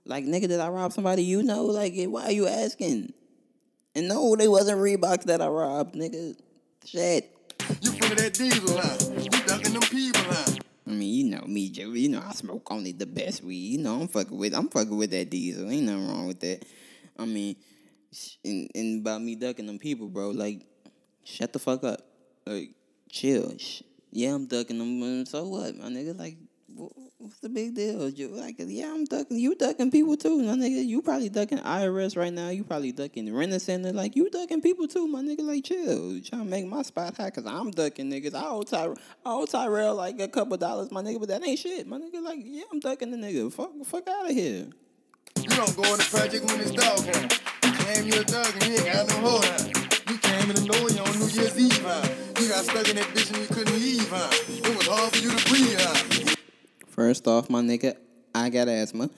Like 0.07 0.25
nigga, 0.25 0.49
did 0.49 0.61
I 0.61 0.69
rob 0.69 0.93
somebody 0.93 1.23
you 1.23 1.43
know? 1.43 1.65
Like 1.65 1.95
why 2.07 2.27
are 2.27 2.33
you 2.33 2.47
asking? 2.47 3.13
And 3.95 4.09
no, 4.09 4.37
they 4.37 4.49
wasn't 4.49 4.79
Reeboks 4.79 5.25
that 5.25 5.41
I 5.41 5.49
robbed, 5.49 5.95
nigga. 5.95 6.39
Shit. 6.85 7.33
You 7.81 7.91
of 7.91 8.17
that 8.17 8.35
diesel, 8.35 8.79
huh? 8.79 9.21
You 9.21 9.31
ducking 9.47 9.73
them 9.73 9.83
people, 9.83 10.23
huh? 10.25 10.53
I 10.87 10.91
mean, 10.91 11.15
you 11.15 11.31
know 11.31 11.45
me, 11.47 11.71
Joe. 11.71 11.93
You 11.93 12.11
know 12.11 12.23
I 12.25 12.33
smoke 12.33 12.71
only 12.71 12.93
the 12.93 13.07
best 13.07 13.43
weed. 13.43 13.57
You 13.57 13.79
know 13.79 14.01
I'm 14.01 14.09
fucking 14.09 14.37
with 14.37 14.55
I'm 14.55 14.69
fucking 14.69 14.97
with 14.97 15.11
that 15.11 15.31
diesel. 15.31 15.69
Ain't 15.69 15.85
nothing 15.85 16.09
wrong 16.09 16.27
with 16.27 16.41
that. 16.41 16.65
I 17.19 17.25
mean, 17.25 17.57
and, 18.45 18.71
and 18.75 19.01
about 19.01 19.23
me 19.23 19.35
ducking 19.35 19.67
them 19.67 19.79
people, 19.79 20.09
bro. 20.09 20.31
Like, 20.31 20.67
shut 21.25 21.53
the 21.53 21.59
fuck 21.59 21.83
up. 21.83 22.01
Like, 22.47 22.71
chill. 23.11 23.53
Yeah, 24.13 24.35
I'm 24.35 24.47
ducking 24.47 24.79
them. 24.79 25.27
So 25.27 25.49
what, 25.49 25.77
my 25.77 25.87
nigga? 25.87 26.17
Like, 26.17 26.37
what's 27.19 27.39
the 27.41 27.49
big 27.49 27.75
deal? 27.75 28.09
You 28.09 28.29
like, 28.29 28.57
yeah, 28.59 28.93
I'm 28.93 29.05
ducking. 29.05 29.39
You 29.39 29.55
ducking 29.55 29.91
people 29.91 30.17
too, 30.17 30.43
my 30.43 30.55
nigga. 30.55 30.85
You 30.85 31.03
probably 31.03 31.29
ducking 31.29 31.59
IRS 31.59 32.17
right 32.17 32.33
now. 32.33 32.51
You 32.51 32.65
probably 32.65 32.93
ducking 32.93 33.33
rent 33.35 33.61
center. 33.61 33.93
Like, 33.93 34.17
you 34.17 34.31
ducking 34.31 34.61
people 34.61 34.87
too, 34.87 35.07
my 35.09 35.23
nigga. 35.23 35.41
Like, 35.41 35.65
chill. 35.65 36.13
You 36.13 36.21
trying 36.21 36.45
to 36.45 36.49
make 36.49 36.67
my 36.67 36.83
spot 36.83 37.17
high 37.17 37.27
because 37.27 37.47
I'm 37.47 37.71
ducking 37.71 38.11
niggas. 38.11 38.35
I 38.35 38.47
owe, 38.47 38.63
Ty- 38.63 38.95
I 39.25 39.33
owe 39.33 39.47
Tyrell 39.47 39.95
like 39.95 40.21
a 40.21 40.29
couple 40.29 40.57
dollars, 40.57 40.91
my 40.91 41.03
nigga, 41.03 41.21
but 41.21 41.29
that 41.29 41.47
ain't 41.47 41.59
shit, 41.59 41.87
my 41.87 41.99
nigga. 41.99 42.23
Like, 42.23 42.41
yeah, 42.43 42.65
I'm 42.73 42.81
ducking 42.81 43.11
the 43.11 43.17
nigga. 43.17 43.53
Fuck, 43.53 43.71
fuck 43.85 44.09
out 44.09 44.31
of 44.31 44.37
here. 44.37 44.67
You 45.37 45.49
don't 45.49 45.77
go 45.77 45.83
in 45.85 45.99
the 45.99 46.09
project 46.11 46.45
when 46.47 46.61
it's 46.61 46.71
dark, 46.73 47.01
huh? 47.01 47.47
You 48.03 48.21
a 48.21 48.25
thug 48.25 48.53
and 48.55 48.65
you 48.65 48.79
ain't 48.79 48.93
got 48.93 49.09
no 49.09 49.39
hoe? 49.39 49.87
You 50.09 50.19
came 50.19 50.51
in 50.51 50.57
the 50.57 50.63
you 50.63 51.03
on 51.03 51.19
New 51.19 51.27
Year's 51.29 51.59
Eve, 51.59 51.83
huh? 51.83 52.09
You 52.41 52.49
got 52.49 52.65
stuck 52.65 52.89
in 52.89 52.97
that 52.97 53.07
bitch 53.15 53.33
and 53.33 53.43
you 53.43 53.49
couldn't 53.49 53.75
leave, 53.75 54.09
huh? 54.09 54.31
It 54.49 54.77
was 54.77 54.87
hard 54.87 55.13
for 55.13 55.19
you 55.19 55.31
to 55.31 55.49
breathe, 55.49 55.77
huh? 55.81 56.26
First 56.97 57.29
off, 57.29 57.51
my 57.51 57.61
nigga, 57.61 57.95
I 58.35 58.49
got 58.49 58.69
asthma. 58.69 59.11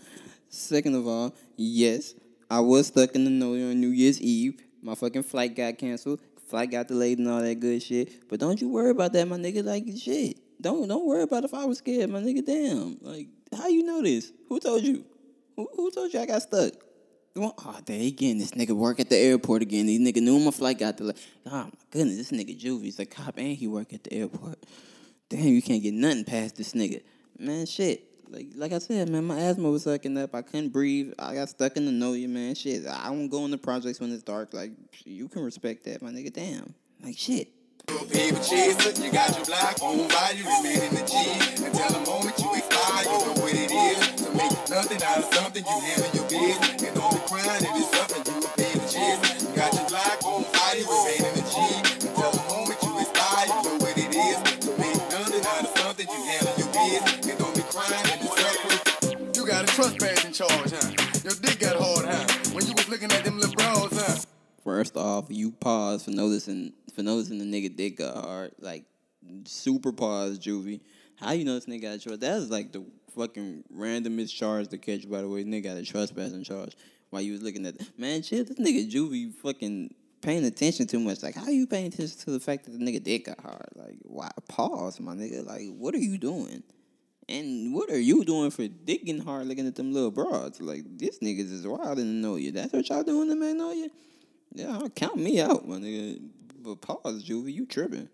Second 0.48 0.96
of 0.96 1.06
all, 1.06 1.32
yes, 1.56 2.12
I 2.50 2.58
was 2.58 2.88
stuck 2.88 3.14
in 3.14 3.22
the 3.22 3.30
know 3.30 3.52
on 3.52 3.80
New 3.80 3.90
Year's 3.90 4.20
Eve. 4.20 4.60
My 4.82 4.96
fucking 4.96 5.22
flight 5.22 5.54
got 5.54 5.78
canceled. 5.78 6.20
Flight 6.48 6.72
got 6.72 6.88
delayed 6.88 7.20
and 7.20 7.28
all 7.28 7.40
that 7.40 7.60
good 7.60 7.80
shit. 7.80 8.28
But 8.28 8.40
don't 8.40 8.60
you 8.60 8.68
worry 8.68 8.90
about 8.90 9.12
that, 9.12 9.28
my 9.28 9.36
nigga. 9.36 9.64
Like 9.64 9.84
shit. 9.96 10.38
Don't 10.60 10.88
don't 10.88 11.06
worry 11.06 11.22
about 11.22 11.44
if 11.44 11.54
I 11.54 11.66
was 11.66 11.78
scared, 11.78 12.10
my 12.10 12.18
nigga. 12.18 12.44
Damn. 12.44 12.98
Like 13.00 13.28
how 13.56 13.68
you 13.68 13.84
know 13.84 14.02
this? 14.02 14.32
Who 14.48 14.58
told 14.58 14.82
you? 14.82 15.04
Who, 15.54 15.68
who 15.76 15.92
told 15.92 16.12
you 16.12 16.18
I 16.18 16.26
got 16.26 16.42
stuck? 16.42 16.72
Oh, 17.36 17.78
they 17.86 18.08
again, 18.08 18.38
this 18.38 18.50
nigga 18.50 18.72
work 18.72 18.98
at 18.98 19.08
the 19.08 19.16
airport 19.16 19.62
again. 19.62 19.86
These 19.86 20.00
nigga 20.00 20.20
knew 20.20 20.40
my 20.40 20.50
flight 20.50 20.80
got 20.80 20.96
delayed. 20.96 21.16
Oh 21.46 21.50
my 21.50 21.70
goodness, 21.92 22.16
this 22.16 22.32
nigga 22.32 22.60
Juvie's 22.60 22.98
a 22.98 23.06
cop 23.06 23.38
and 23.38 23.56
he 23.56 23.68
work 23.68 23.92
at 23.92 24.02
the 24.02 24.14
airport. 24.14 24.58
Damn, 25.28 25.46
you 25.46 25.62
can't 25.62 25.82
get 25.82 25.94
nothing 25.94 26.24
past 26.24 26.56
this 26.56 26.72
nigga. 26.72 27.02
Man, 27.38 27.66
shit. 27.66 28.04
Like 28.30 28.48
like 28.56 28.72
I 28.72 28.78
said, 28.78 29.08
man, 29.08 29.24
my 29.24 29.38
asthma 29.38 29.70
was 29.70 29.84
sucking 29.84 30.18
up. 30.18 30.34
I 30.34 30.42
couldn't 30.42 30.70
breathe. 30.70 31.12
I 31.18 31.34
got 31.34 31.48
stuck 31.48 31.76
in 31.76 31.86
the 31.86 31.92
know 31.92 32.12
you, 32.12 32.28
man. 32.28 32.54
Shit. 32.54 32.86
I 32.86 33.06
don't 33.06 33.28
go 33.28 33.44
in 33.44 33.50
the 33.50 33.58
projects 33.58 34.00
when 34.00 34.12
it's 34.12 34.22
dark. 34.22 34.52
Like 34.52 34.72
you 35.04 35.28
can 35.28 35.42
respect 35.42 35.84
that, 35.84 36.02
my 36.02 36.10
nigga. 36.10 36.32
Damn. 36.32 36.74
Like 37.02 37.16
shit. 37.16 37.48
You 37.88 39.12
got 39.12 39.34
your 39.34 39.46
block 39.46 39.80
on 39.80 40.08
fire, 40.10 40.34
you 40.34 40.44
the 40.44 41.04
G. 41.08 41.14
The 41.88 42.04
moment 42.04 42.38
you 42.38 42.54
expire, 42.54 43.04
you 43.04 43.10
know 43.10 43.40
what 43.40 43.54
it 43.54 43.72
is. 43.72 43.98
To 44.24 44.30
make 44.36 44.52
nothing 44.68 45.02
out 45.02 45.18
of 45.18 45.34
something, 45.34 45.64
you 45.64 45.80
handle 45.80 46.10
your. 46.12 46.28
And 46.28 46.94
be 46.94 47.18
crying 47.26 47.64
it's 47.64 47.96
something 47.96 48.17
trust 59.78 59.98
badge 60.00 60.24
in 60.24 60.32
charge, 60.32 60.72
huh? 60.72 60.90
Your 61.22 61.34
dick 61.34 61.60
got 61.60 61.76
hard, 61.76 62.04
huh? 62.04 62.26
When 62.52 62.66
you 62.66 62.72
was 62.72 62.88
looking 62.88 63.12
at 63.12 63.24
them 63.24 63.38
little 63.38 63.54
huh? 63.62 64.16
First 64.64 64.96
off, 64.96 65.26
you 65.28 65.52
pause 65.52 66.04
for 66.04 66.10
noticing 66.10 66.72
for 66.96 67.04
noticing 67.04 67.38
the 67.38 67.44
nigga 67.44 67.76
dick 67.76 67.98
got 67.98 68.16
hard. 68.16 68.50
Like 68.58 68.86
super 69.44 69.92
pause, 69.92 70.40
Juvie. 70.40 70.80
How 71.14 71.30
you 71.30 71.44
know 71.44 71.54
this 71.54 71.66
nigga 71.66 71.82
got 71.82 71.94
a 71.94 71.98
trust? 72.00 72.20
That's 72.20 72.50
like 72.50 72.72
the 72.72 72.84
fucking 73.16 73.62
randomest 73.72 74.34
charge 74.34 74.66
to 74.68 74.78
catch. 74.78 75.08
By 75.08 75.20
the 75.20 75.28
way, 75.28 75.44
nigga 75.44 75.62
got 75.62 75.76
a 75.76 75.84
trespassing 75.84 76.42
charge. 76.42 76.76
While 77.10 77.22
you 77.22 77.30
was 77.30 77.42
looking 77.42 77.64
at 77.64 77.76
man, 77.96 78.22
shit, 78.22 78.48
this 78.48 78.58
nigga 78.58 78.90
Juvie 78.90 79.32
fucking 79.32 79.94
paying 80.22 80.44
attention 80.44 80.88
too 80.88 80.98
much. 80.98 81.22
Like, 81.22 81.36
how 81.36 81.50
you 81.50 81.68
paying 81.68 81.86
attention 81.86 82.18
to 82.18 82.32
the 82.32 82.40
fact 82.40 82.64
that 82.64 82.72
the 82.72 82.78
nigga 82.78 83.00
dick 83.00 83.26
got 83.26 83.38
hard? 83.38 83.68
Like, 83.76 83.98
why? 84.02 84.30
Pause, 84.48 84.98
my 84.98 85.14
nigga. 85.14 85.46
Like, 85.46 85.68
what 85.68 85.94
are 85.94 85.98
you 85.98 86.18
doing? 86.18 86.64
And 87.28 87.74
what 87.74 87.90
are 87.90 87.98
you 87.98 88.24
doing 88.24 88.50
for 88.50 88.66
digging 88.66 89.20
hard 89.20 89.46
looking 89.46 89.66
at 89.66 89.74
them 89.74 89.92
little 89.92 90.10
broads? 90.10 90.62
Like, 90.62 90.84
this 90.96 91.18
niggas 91.18 91.52
is 91.52 91.66
wild 91.66 91.98
and 91.98 92.22
know 92.22 92.36
you. 92.36 92.52
That's 92.52 92.72
what 92.72 92.88
y'all 92.88 93.02
doing 93.02 93.28
to 93.28 93.36
Magnolia? 93.36 93.88
Yeah, 94.54 94.80
count 94.94 95.16
me 95.16 95.38
out, 95.40 95.68
my 95.68 95.76
nigga. 95.76 96.20
But 96.60 96.80
pause, 96.80 97.22
Juvie, 97.22 97.52
you 97.52 97.66
tripping. 97.66 98.08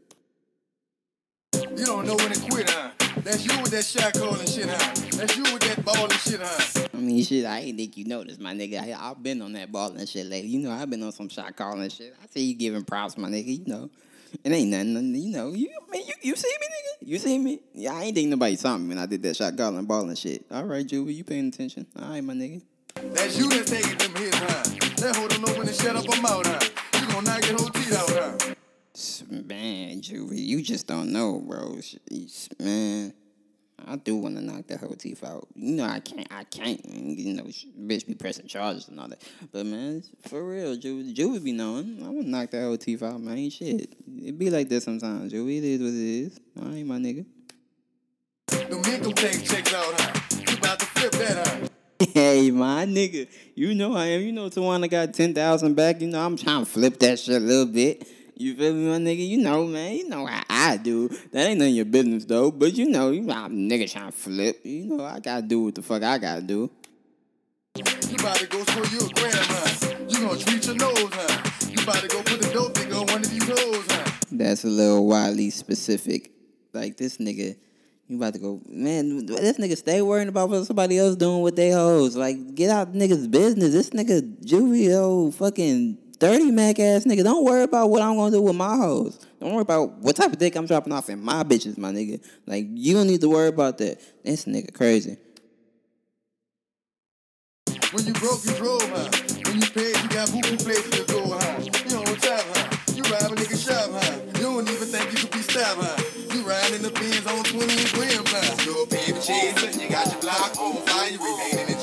You 1.55 1.87
don't 1.87 2.07
know 2.07 2.17
when 2.17 2.33
to 2.33 2.51
quit, 2.51 2.69
huh? 2.69 2.91
That's 3.19 3.47
you 3.47 3.57
with 3.63 3.71
that 3.71 3.85
shot 3.85 4.15
calling 4.15 4.47
shit, 4.47 4.69
huh? 4.69 4.95
That's 5.17 5.37
you 5.37 5.45
with 5.45 5.63
that 5.63 5.85
ball 5.85 6.05
and 6.05 6.13
shit, 6.15 6.41
huh? 6.43 6.89
I 6.93 6.97
mean, 6.97 7.23
shit, 7.23 7.45
I 7.47 7.61
ain't 7.61 7.79
think 7.79 7.97
you 7.97 8.07
noticed, 8.07 8.41
my 8.41 8.53
nigga. 8.53 8.81
I, 8.81 9.11
I've 9.11 9.23
been 9.23 9.41
on 9.43 9.53
that 9.53 9.71
ball 9.71 9.93
and 9.93 10.09
shit 10.09 10.27
lately. 10.27 10.51
You 10.51 10.59
know, 10.59 10.73
I've 10.73 10.91
been 10.91 11.03
on 11.05 11.13
some 11.13 11.29
shot 11.29 11.55
calling 11.55 11.89
shit. 11.89 12.17
I 12.21 12.27
see 12.27 12.47
you 12.47 12.55
giving 12.55 12.85
props, 12.85 13.17
my 13.17 13.29
nigga. 13.29 13.59
You 13.59 13.73
know, 13.73 13.91
it 14.43 14.53
ain't 14.53 14.71
nothing, 14.71 15.15
you 15.15 15.31
know. 15.31 15.53
You, 15.53 15.71
I 15.71 15.91
mean, 15.91 16.07
you, 16.07 16.15
you 16.23 16.37
see 16.37 16.49
me, 16.61 16.67
nigga? 16.67 17.09
You 17.09 17.19
see 17.19 17.39
me? 17.39 17.61
Yeah, 17.75 17.95
I 17.95 18.05
ain't 18.05 18.15
think 18.17 18.29
nobody 18.29 18.57
saw 18.57 18.77
me 18.77 18.89
when 18.89 18.99
I 18.99 19.07
did 19.07 19.23
that 19.23 19.37
shot 19.37 19.57
calling 19.57 19.85
ball 19.85 20.09
and 20.09 20.19
shit. 20.19 20.45
All 20.51 20.65
right, 20.65 20.87
Juvie, 20.87 21.15
you 21.15 21.25
paying 21.25 21.49
attention? 21.49 21.87
All 22.01 22.09
right, 22.09 22.25
my 22.25 22.33
nigga. 22.33 22.63
That's 23.13 23.39
you 23.39 23.49
that's 23.49 23.71
taking 23.71 23.99
them 23.99 24.15
hits, 24.17 24.39
huh? 24.39 24.63
That 24.97 25.17
hoe 25.17 25.29
don't 25.29 25.43
know 25.47 25.53
when 25.55 25.67
to 25.67 25.73
shut 25.73 25.97
up 25.97 26.13
her 26.13 26.23
mouth, 26.23 26.47
huh? 26.47 27.01
You 27.01 27.13
gonna 27.13 27.27
knock 27.27 27.47
your 27.47 27.59
whole 27.59 27.69
teeth 27.69 27.93
out, 27.93 28.11
huh? 28.11 28.55
Man, 29.31 30.01
Juvie, 30.01 30.39
you 30.39 30.63
just 30.63 30.87
don't 30.87 31.13
know, 31.13 31.41
bro. 31.41 31.77
Man, 32.61 33.13
I 33.87 33.97
do 33.97 34.17
want 34.17 34.37
to 34.37 34.43
knock 34.43 34.67
that 34.69 34.81
whole 34.81 34.95
teeth 34.95 35.25
out. 35.25 35.49
You 35.55 35.73
know, 35.73 35.85
I 35.85 36.01
can't, 36.01 36.27
I 36.31 36.45
can't, 36.45 36.81
you 36.85 37.35
know, 37.35 37.43
bitch 37.43 38.07
be 38.07 38.15
pressing 38.15 38.47
charges 38.47 38.89
and 38.89 38.99
all 39.01 39.09
that. 39.09 39.23
But 39.53 39.67
man, 39.67 40.03
for 40.29 40.45
real, 40.45 40.77
Juvie, 40.77 41.15
Juvie 41.15 41.43
be 41.43 41.53
knowing. 41.53 42.01
I 42.03 42.09
want 42.09 42.23
to 42.23 42.31
knock 42.31 42.51
that 42.51 42.63
whole 42.63 42.79
teeth 42.79 43.03
out, 43.03 43.21
man. 43.21 43.51
Shit, 43.51 43.93
it 44.25 44.39
be 44.39 44.49
like 44.49 44.69
that 44.71 44.83
sometimes, 44.83 45.33
Juvie. 45.33 45.59
It 45.59 45.65
is 45.65 45.81
what 45.81 45.89
it 45.89 45.95
is. 45.95 46.41
All 46.59 46.69
right, 46.69 46.87
my 46.87 46.97
nigga. 46.97 47.27
Them 48.49 48.83
income 48.85 49.13
tax 49.13 49.43
checks 49.43 49.75
out, 49.75 50.01
huh? 50.01 50.21
You 50.49 50.57
about 50.57 50.79
to 50.79 50.87
flip 50.87 51.13
that, 51.13 51.47
huh? 51.47 51.69
Hey, 52.13 52.51
my 52.51 52.87
nigga, 52.87 53.29
you 53.55 53.75
know 53.75 53.95
I 53.95 54.07
am. 54.07 54.23
You 54.23 54.33
know 54.33 54.49
Tawana 54.49 54.91
got 54.91 55.15
ten 55.15 55.35
thousand 55.35 55.75
back. 55.75 56.01
You 56.01 56.09
know 56.09 56.25
I'm 56.25 56.37
trying 56.37 56.65
to 56.65 56.71
flip 56.71 56.99
that 57.01 57.19
shit 57.19 57.37
a 57.37 57.45
little 57.45 57.67
bit. 57.67 58.07
You 58.37 58.55
feel 58.57 58.75
me, 58.75 58.89
my 58.89 58.99
nigga? 58.99 59.27
You 59.27 59.39
know, 59.39 59.67
man. 59.67 59.95
You 59.95 60.09
know 60.09 60.27
how 60.27 60.43
I 60.49 60.77
do. 60.77 61.09
That 61.09 61.47
ain't 61.47 61.59
none 61.59 61.69
of 61.69 61.75
your 61.75 61.85
business 61.85 62.25
though. 62.25 62.51
But 62.51 62.75
you 62.75 62.89
know, 62.89 63.11
you 63.11 63.21
know, 63.21 63.35
I'm 63.35 63.53
nigga 63.69 63.91
trying 63.91 64.11
to 64.11 64.17
flip. 64.17 64.61
You 64.65 64.87
know, 64.87 65.05
I 65.05 65.21
gotta 65.21 65.43
do 65.43 65.65
what 65.65 65.75
the 65.75 65.83
fuck 65.83 66.03
I 66.03 66.19
gotta 66.19 66.43
do. 66.43 66.71
You 67.77 67.83
about 68.19 68.37
to 68.37 68.47
go 68.47 68.65
score 68.65 68.87
you 68.87 69.01
a 69.01 69.09
gram, 69.15 69.33
huh? 69.35 69.95
You 70.09 70.21
gonna 70.21 70.39
treat 70.39 70.67
your 70.67 70.77
nose, 70.77 71.09
huh? 71.13 71.51
You 71.71 71.83
about 71.83 71.97
to 71.97 72.09
go 72.09 72.23
put 72.23 72.45
a 72.45 72.53
dope 72.53 72.75
nigga 72.75 73.15
on 73.15 73.24
That's 74.37 74.65
a 74.65 74.69
little 74.69 75.07
wildly 75.07 75.51
specific. 75.51 76.33
Like 76.73 76.97
this 76.97 77.19
nigga, 77.19 77.57
you 78.09 78.17
about 78.17 78.35
to 78.35 78.41
go, 78.41 78.61
man. 78.67 79.27
This 79.27 79.59
nigga 79.59 79.77
stay 79.77 80.03
worrying 80.03 80.29
about 80.29 80.51
what 80.51 80.67
somebody 80.67 80.99
else 80.99 81.15
doing 81.15 81.43
with 81.43 81.55
their 81.55 81.75
hoes. 81.75 82.17
Like, 82.17 82.57
get 82.57 82.69
out 82.69 82.93
niggas' 82.93 83.31
business. 83.31 83.73
This 83.73 83.91
nigga 83.91 84.23
Juvio 84.45 85.33
fucking 85.35 85.99
thirty 86.19 86.51
mac 86.51 86.81
ass 86.81 87.05
nigga. 87.05 87.23
Don't 87.23 87.45
worry 87.45 87.63
about 87.63 87.91
what 87.91 88.03
I'm 88.03 88.17
gonna 88.17 88.33
do 88.33 88.43
with 88.43 88.57
my 88.57 88.77
hoes. 88.77 89.25
Don't 89.41 89.53
worry 89.53 89.63
about 89.63 89.99
what 89.99 90.17
type 90.17 90.33
of 90.33 90.39
dick 90.39 90.57
I'm 90.57 90.67
dropping 90.67 90.93
off 90.93 91.09
in 91.09 91.23
my 91.23 91.45
bitches, 91.45 91.79
my 91.79 91.93
nigga. 91.93 92.21
Like, 92.47 92.67
you 92.71 92.95
don't 92.95 93.07
need 93.07 93.21
to 93.21 93.29
worry 93.29 93.49
about 93.49 93.79
that. 93.79 94.01
This 94.25 94.47
nigga 94.47 94.75
crazy. 94.75 95.17
When 97.93 98.05
you 98.05 98.13
broke, 98.15 98.45
you 98.45 98.55
drove? 98.55 98.83
When 99.47 99.61
you 99.61 99.69
paid, 99.71 99.97
you 100.03 100.09
got 100.09 100.29
boo-boo 100.33 100.57
places 100.57 100.91
to 100.91 101.05
go? 101.05 101.25
You 101.25 101.99
on 101.99 102.17
top? 102.17 102.45
You 102.97 103.03
a 103.05 103.31
nigga 103.37 103.57
shop? 103.65 104.24
Benz 106.95 107.27
on 107.27 107.43
20 107.43 107.67
grams, 107.91 108.31
huh? 108.31 108.55
You're 108.63 108.87
a 108.87 109.21
chaser, 109.21 109.71
you 109.75 109.89
got 109.91 110.07
your 110.07 110.21
block 110.23 110.55
on 110.59 110.79
fire, 110.87 111.11
you 111.11 111.19
remain 111.19 111.59
in 111.59 111.67
the 111.67 111.79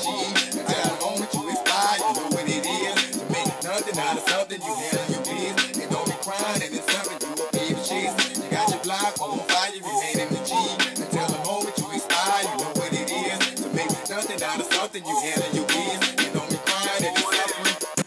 Until 0.56 0.88
the 0.88 0.96
moment 1.04 1.30
you 1.36 1.42
expire, 1.52 1.98
you 2.00 2.12
know 2.16 2.28
what 2.32 2.46
it 2.48 2.64
is. 2.64 2.96
To 3.20 3.24
make 3.28 3.52
nothing 3.60 3.98
out 4.00 4.16
of 4.16 4.24
something, 4.24 4.60
you 4.60 4.72
handle 4.72 5.08
your 5.12 5.24
business. 5.28 5.76
And 5.84 5.90
don't 5.92 6.08
be 6.08 6.16
crying, 6.24 6.62
and 6.64 6.72
it's 6.72 6.88
something 6.88 7.18
you 7.20 7.32
a 7.36 7.46
paper 7.52 7.82
chaser. 7.84 8.40
You 8.40 8.48
got 8.48 8.68
your 8.72 8.82
block 8.82 9.14
on 9.20 9.38
fire, 9.52 9.72
you 9.76 9.82
remain 9.84 10.16
in 10.16 10.28
the 10.32 10.40
G. 10.48 10.52
Until 10.96 11.28
the 11.28 11.40
moment 11.44 11.74
you 11.76 11.88
expire, 11.92 12.42
you 12.48 12.56
know 12.56 12.72
what 12.80 12.90
it 12.96 13.08
is. 13.12 13.40
To 13.60 13.66
make 13.76 13.92
nothing 14.08 14.40
out 14.42 14.60
of 14.64 14.68
something, 14.72 15.02
you 15.04 15.16
handle 15.28 15.52
your 15.52 15.68
business. 15.68 16.08
And 16.24 16.30
don't 16.32 16.48
be 16.48 16.58
crying, 16.64 17.04
and 17.04 17.14
it's 17.20 17.36
something. 17.36 18.06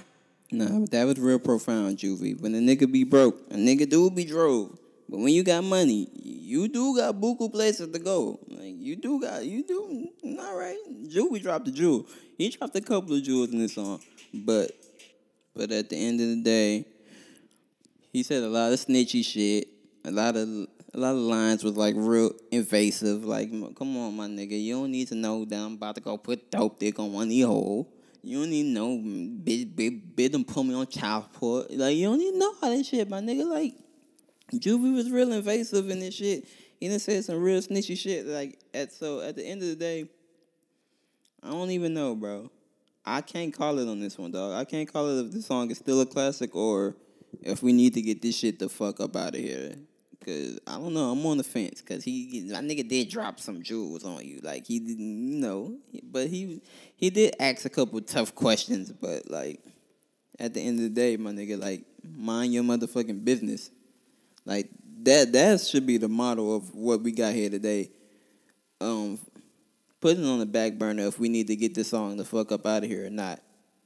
Nah, 0.52 0.80
but 0.82 0.92
that 0.92 1.06
was 1.06 1.20
real 1.20 1.40
profound, 1.40 1.98
Juvie. 1.98 2.40
When 2.40 2.56
a 2.56 2.60
nigga 2.60 2.90
be 2.90 3.04
broke, 3.04 3.38
a 3.52 3.56
nigga 3.56 3.90
do 3.90 4.10
be 4.10 4.26
drove. 4.26 4.74
But 5.16 5.22
when 5.22 5.34
you 5.34 5.44
got 5.46 5.64
money, 5.64 6.10
you 6.14 6.68
do 6.68 6.94
got 6.94 7.16
buku 7.16 7.50
places 7.50 7.90
to 7.90 8.00
go. 8.00 8.38
Like 8.50 8.76
you 8.78 8.98
do 8.98 9.22
got 9.22 9.46
you 9.46 9.64
do 9.64 10.10
all 10.42 10.58
right. 10.58 10.78
Juvie 11.08 11.42
dropped 11.42 11.70
a 11.70 11.72
jewel. 11.72 12.06
He 12.38 12.50
dropped 12.50 12.76
a 12.76 12.82
couple 12.82 13.16
of 13.16 13.24
jewels 13.24 13.54
in 13.54 13.60
this 13.60 13.76
song. 13.76 14.02
But 14.34 14.72
but 15.56 15.72
at 15.72 15.88
the 15.88 15.96
end 15.96 16.20
of 16.20 16.28
the 16.28 16.42
day, 16.44 16.86
he 18.12 18.24
said 18.24 18.44
a 18.44 18.50
lot 18.50 18.74
of 18.74 18.80
snitchy 18.80 19.24
shit. 19.24 19.70
A 20.04 20.12
lot 20.12 20.36
of 20.36 20.50
a 20.50 20.98
lot 20.98 21.12
of 21.12 21.22
lines 21.22 21.64
was 21.64 21.78
like 21.78 21.96
real 21.98 22.34
invasive. 22.52 23.24
Like, 23.24 23.52
come 23.78 23.96
on, 23.96 24.18
my 24.18 24.28
nigga, 24.28 24.62
you 24.62 24.74
don't 24.74 24.92
need 24.92 25.08
to 25.08 25.16
know 25.16 25.46
that 25.46 25.56
I'm 25.56 25.76
about 25.76 25.96
to 25.96 26.02
go 26.02 26.18
put 26.18 26.52
dope 26.52 26.78
dick 26.78 27.00
on 27.00 27.14
one 27.14 27.30
these 27.30 27.46
hoes. 27.46 27.86
You 28.22 28.40
don't 28.40 28.50
need 28.50 28.64
to 28.64 28.70
know, 28.70 28.90
mm, 28.90 29.42
bitch, 29.46 29.74
bitch, 29.76 30.02
bitch, 30.14 30.32
them 30.34 30.44
put 30.44 30.66
me 30.66 30.74
on 30.74 30.88
child 30.88 31.24
support. 31.32 31.72
Like, 31.72 31.96
you 31.96 32.08
don't 32.08 32.18
need 32.18 32.32
to 32.32 32.38
know 32.38 32.54
all 32.62 32.76
that 32.76 32.86
shit, 32.86 33.08
my 33.08 33.22
nigga. 33.22 33.50
Like, 33.50 33.76
Juvie 34.54 34.94
was 34.96 35.12
real 35.12 35.32
invasive 35.32 35.90
in 35.90 36.00
this 36.00 36.16
shit. 36.16 36.48
He 36.80 36.88
done 36.88 37.00
said 37.00 37.24
some 37.26 37.42
real 37.42 37.62
snitchy 37.62 37.98
shit. 37.98 38.26
Like, 38.26 38.60
at 38.74 38.92
so 38.92 39.22
at 39.22 39.36
the 39.36 39.44
end 39.44 39.62
of 39.62 39.70
the 39.70 39.76
day, 39.76 40.08
I 41.42 41.52
don't 41.52 41.72
even 41.72 41.94
know, 41.94 42.16
bro. 42.16 42.52
I 43.06 43.22
can't 43.22 43.54
call 43.54 43.80
it 43.80 43.88
on 43.88 44.00
this 44.00 44.18
one, 44.18 44.32
dog. 44.32 44.54
I 44.54 44.66
can't 44.66 44.92
call 44.92 45.10
it 45.10 45.26
if 45.26 45.32
the 45.32 45.42
song 45.42 45.70
is 45.70 45.78
still 45.78 46.02
a 46.02 46.06
classic 46.06 46.56
or 46.56 46.96
if 47.42 47.62
we 47.62 47.72
need 47.72 47.94
to 47.94 48.02
get 48.02 48.22
this 48.22 48.36
shit 48.38 48.60
the 48.60 48.70
fuck 48.70 49.00
up 49.00 49.16
out 49.16 49.36
of 49.36 49.42
here. 49.42 49.76
Cause 50.26 50.60
I 50.66 50.80
don't 50.80 50.96
know, 50.96 51.12
I'm 51.12 51.24
on 51.24 51.38
the 51.38 51.44
fence. 51.44 51.82
Cause 51.82 52.04
he, 52.04 52.48
my 52.52 52.62
nigga 52.62 52.88
did 52.88 53.10
drop 53.10 53.40
some 53.40 53.62
jewels 53.62 54.04
on 54.04 54.26
you, 54.26 54.40
like 54.42 54.66
he 54.66 54.80
didn't, 54.80 55.34
you 55.34 55.40
know. 55.40 55.78
But 56.04 56.30
he, 56.30 56.62
he 56.96 57.12
did 57.12 57.36
ask 57.40 57.66
a 57.66 57.70
couple 57.70 58.02
tough 58.02 58.34
questions. 58.34 58.92
But 58.92 59.30
like, 59.30 59.60
at 60.40 60.56
the 60.56 60.62
end 60.62 60.80
of 60.80 60.84
the 60.84 60.90
day, 60.90 61.16
my 61.18 61.32
nigga, 61.32 61.62
like, 61.62 61.84
mind 62.04 62.54
your 62.54 62.64
motherfucking 62.64 63.24
business. 63.24 63.70
Like 64.46 64.70
that, 65.04 65.32
that 65.34 65.62
should 65.62 65.86
be 65.86 65.98
the 65.98 66.08
motto 66.08 66.54
of 66.54 66.74
what 66.74 67.02
we 67.02 67.12
got 67.12 67.34
here 67.34 67.50
today. 67.50 67.90
Um, 68.82 69.20
put 70.02 70.18
it 70.18 70.26
on 70.26 70.40
the 70.40 70.46
back 70.46 70.74
burner 70.74 71.08
if 71.08 71.20
we 71.20 71.30
need 71.30 71.48
to 71.48 71.56
get 71.56 71.76
this 71.76 71.90
song 71.90 72.18
the 72.18 72.26
fuck 72.26 72.52
up 72.52 72.66
out 72.66 72.84
of 72.84 72.90
here 72.90 73.06
or 73.06 73.10
not. 73.10 73.42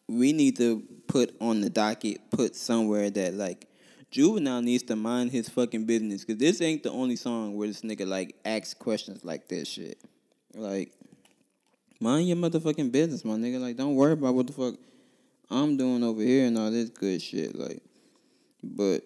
We 0.08 0.34
need 0.34 0.58
to 0.58 0.84
put 1.08 1.36
on 1.40 1.62
the 1.62 1.70
docket, 1.70 2.32
put 2.32 2.56
somewhere 2.56 3.10
that 3.10 3.34
like 3.34 3.68
Juvenile 4.12 4.62
needs 4.62 4.84
to 4.84 4.96
mind 4.96 5.32
his 5.32 5.50
fucking 5.50 5.86
business 5.86 6.26
because 6.26 6.40
this 6.40 6.62
ain't 6.62 6.84
the 6.84 6.92
only 6.92 7.16
song 7.16 7.56
where 7.56 7.68
this 7.68 7.82
nigga 7.82 8.08
like 8.08 8.36
asks 8.44 8.74
questions 8.74 9.24
like 9.24 9.48
this 9.48 9.68
shit. 9.68 10.00
Like, 10.56 10.92
mind 12.00 12.28
your 12.28 12.38
motherfucking 12.38 12.92
business, 12.92 13.24
my 13.24 13.36
nigga. 13.36 13.60
Like, 13.60 13.78
don't 13.78 13.96
worry 13.96 14.14
about 14.14 14.34
what 14.34 14.48
the 14.48 14.54
fuck 14.54 14.76
I'm 15.52 15.78
doing 15.78 16.04
over 16.04 16.22
here 16.22 16.48
and 16.48 16.58
all 16.58 16.72
this 16.72 16.90
good 16.90 17.22
shit. 17.22 17.56
Like, 17.56 17.84
but 18.64 19.04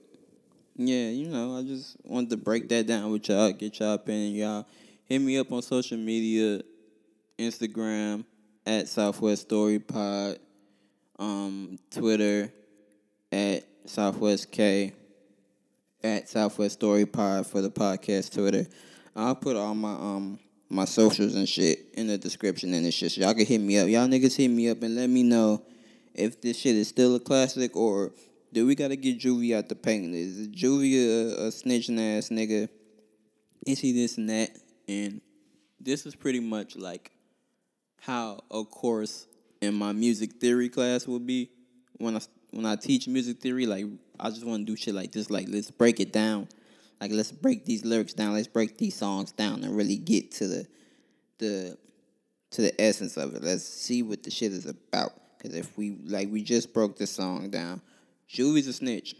yeah, 0.75 1.09
you 1.09 1.27
know, 1.27 1.57
I 1.57 1.63
just 1.63 1.97
wanted 2.03 2.31
to 2.31 2.37
break 2.37 2.69
that 2.69 2.87
down 2.87 3.11
with 3.11 3.27
y'all, 3.29 3.51
get 3.51 3.79
y'all 3.79 3.93
opinion. 3.93 4.35
Y'all 4.35 4.65
hit 5.05 5.19
me 5.19 5.37
up 5.37 5.51
on 5.51 5.61
social 5.61 5.97
media, 5.97 6.61
Instagram 7.37 8.25
at 8.65 8.87
Southwest 8.87 9.43
Story 9.43 9.79
Pod, 9.79 10.39
um, 11.19 11.77
Twitter 11.91 12.51
at 13.31 13.63
Southwest 13.85 14.51
K, 14.51 14.93
at 16.03 16.27
Southwest 16.27 16.73
Story 16.73 17.05
Pod 17.05 17.45
for 17.45 17.61
the 17.61 17.69
podcast 17.69 18.33
Twitter. 18.33 18.65
I'll 19.15 19.35
put 19.35 19.55
all 19.55 19.75
my 19.75 19.93
um 19.93 20.39
my 20.69 20.85
socials 20.85 21.35
and 21.35 21.47
shit 21.47 21.85
in 21.93 22.07
the 22.07 22.17
description 22.17 22.73
and 22.73 22.83
this 22.83 22.95
shit. 22.95 23.15
Y'all 23.17 23.33
can 23.35 23.45
hit 23.45 23.61
me 23.61 23.77
up. 23.77 23.87
Y'all 23.87 24.07
niggas 24.07 24.35
hit 24.35 24.47
me 24.47 24.69
up 24.69 24.81
and 24.81 24.95
let 24.95 25.07
me 25.07 25.21
know 25.21 25.61
if 26.15 26.41
this 26.41 26.57
shit 26.57 26.75
is 26.75 26.87
still 26.87 27.15
a 27.15 27.19
classic 27.19 27.75
or 27.75 28.11
do 28.53 28.67
we 28.67 28.75
gotta 28.75 28.95
get 28.95 29.19
Juvie 29.19 29.55
out 29.55 29.67
the 29.67 29.75
paint? 29.75 30.13
Is 30.13 30.47
Juvie 30.49 30.93
a, 30.95 31.45
a 31.45 31.47
snitching 31.47 31.99
ass 31.99 32.29
nigga? 32.29 32.69
Is 33.65 33.79
he 33.79 33.91
this 33.91 34.17
and 34.17 34.29
that? 34.29 34.51
And 34.87 35.21
this 35.79 36.05
is 36.05 36.15
pretty 36.15 36.39
much 36.39 36.75
like 36.75 37.11
how 38.01 38.41
a 38.51 38.63
course 38.63 39.25
in 39.61 39.73
my 39.73 39.91
music 39.91 40.33
theory 40.33 40.69
class 40.69 41.07
would 41.07 41.25
be 41.25 41.49
when 41.97 42.15
I 42.15 42.21
when 42.51 42.65
I 42.65 42.75
teach 42.75 43.07
music 43.07 43.41
theory. 43.41 43.65
Like 43.65 43.85
I 44.19 44.29
just 44.29 44.45
want 44.45 44.65
to 44.67 44.71
do 44.71 44.75
shit 44.75 44.93
like 44.93 45.11
this. 45.11 45.31
Like 45.31 45.47
let's 45.49 45.71
break 45.71 45.99
it 45.99 46.13
down. 46.13 46.47
Like 47.01 47.11
let's 47.11 47.31
break 47.31 47.65
these 47.65 47.83
lyrics 47.83 48.13
down. 48.13 48.33
Let's 48.33 48.47
break 48.47 48.77
these 48.77 48.95
songs 48.95 49.31
down 49.31 49.63
and 49.63 49.75
really 49.75 49.97
get 49.97 50.31
to 50.33 50.47
the 50.47 50.67
the 51.39 51.77
to 52.51 52.61
the 52.61 52.79
essence 52.79 53.17
of 53.17 53.33
it. 53.33 53.43
Let's 53.43 53.63
see 53.63 54.03
what 54.03 54.21
the 54.21 54.29
shit 54.29 54.51
is 54.51 54.67
about. 54.67 55.13
Cause 55.41 55.55
if 55.55 55.75
we 55.75 55.97
like 56.05 56.31
we 56.31 56.43
just 56.43 56.73
broke 56.73 56.97
the 56.97 57.07
song 57.07 57.49
down, 57.49 57.81
Juvie's 58.29 58.67
a 58.67 58.73
snitch. 58.73 59.15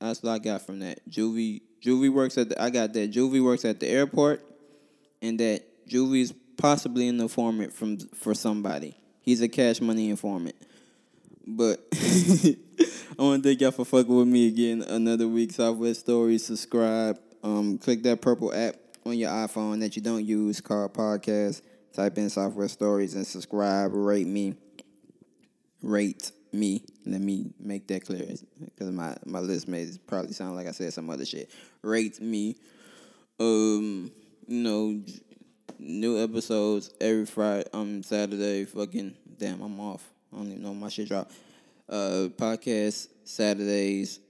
That's 0.00 0.22
what 0.22 0.32
I 0.32 0.38
got 0.38 0.62
from 0.62 0.80
that. 0.80 1.08
Juvie 1.08 1.60
Juvie 1.84 2.12
works 2.12 2.38
at 2.38 2.50
the 2.50 2.62
I 2.62 2.70
got 2.70 2.92
that 2.94 3.12
Juvie 3.12 3.42
works 3.42 3.64
at 3.64 3.80
the 3.80 3.88
airport 3.88 4.44
and 5.22 5.38
that 5.40 5.62
Juvie's 5.88 6.32
possibly 6.56 7.08
an 7.08 7.20
informant 7.20 7.72
from 7.72 7.98
for 7.98 8.34
somebody. 8.34 8.96
He's 9.22 9.40
a 9.40 9.48
cash 9.48 9.80
money 9.80 10.10
informant. 10.10 10.56
But 11.46 11.80
I 11.92 12.56
want 13.18 13.42
to 13.42 13.48
thank 13.48 13.60
y'all 13.60 13.70
for 13.70 13.84
fucking 13.84 14.14
with 14.14 14.28
me 14.28 14.48
again. 14.48 14.82
Another 14.82 15.26
week, 15.26 15.52
Southwest 15.52 16.00
Stories. 16.00 16.44
Subscribe. 16.46 17.18
Um, 17.42 17.78
click 17.78 18.02
that 18.04 18.20
purple 18.20 18.54
app 18.54 18.76
on 19.04 19.18
your 19.18 19.30
iPhone 19.30 19.80
that 19.80 19.96
you 19.96 20.02
don't 20.02 20.24
use 20.24 20.60
called 20.60 20.94
podcast. 20.94 21.62
Type 21.92 22.18
in 22.18 22.30
Southwest 22.30 22.74
Stories 22.74 23.14
and 23.14 23.26
subscribe. 23.26 23.92
Rate 23.92 24.26
me. 24.26 24.54
Rate 25.82 26.30
me. 26.52 26.84
Let 27.06 27.20
me 27.20 27.50
make 27.58 27.86
that 27.88 28.04
clear 28.04 28.26
because 28.60 28.90
my 28.90 29.16
my 29.24 29.40
list 29.40 29.68
may 29.68 29.88
probably 30.06 30.32
sound 30.32 30.56
like 30.56 30.66
I 30.66 30.72
said 30.72 30.92
some 30.92 31.10
other 31.10 31.24
shit. 31.24 31.50
Rate 31.82 32.20
me. 32.20 32.56
Um, 33.38 34.10
you 34.46 34.62
know, 34.62 35.02
new 35.78 36.22
episodes 36.22 36.90
every 37.00 37.26
Friday, 37.26 37.68
um, 37.72 38.02
Saturday. 38.02 38.64
Fucking 38.64 39.14
damn, 39.38 39.62
I'm 39.62 39.80
off. 39.80 40.08
I 40.32 40.36
don't 40.36 40.48
even 40.48 40.62
know 40.62 40.74
my 40.74 40.88
shit 40.88 41.08
drop. 41.08 41.30
Uh, 41.88 42.28
podcast 42.36 43.08
Saturdays. 43.24 44.20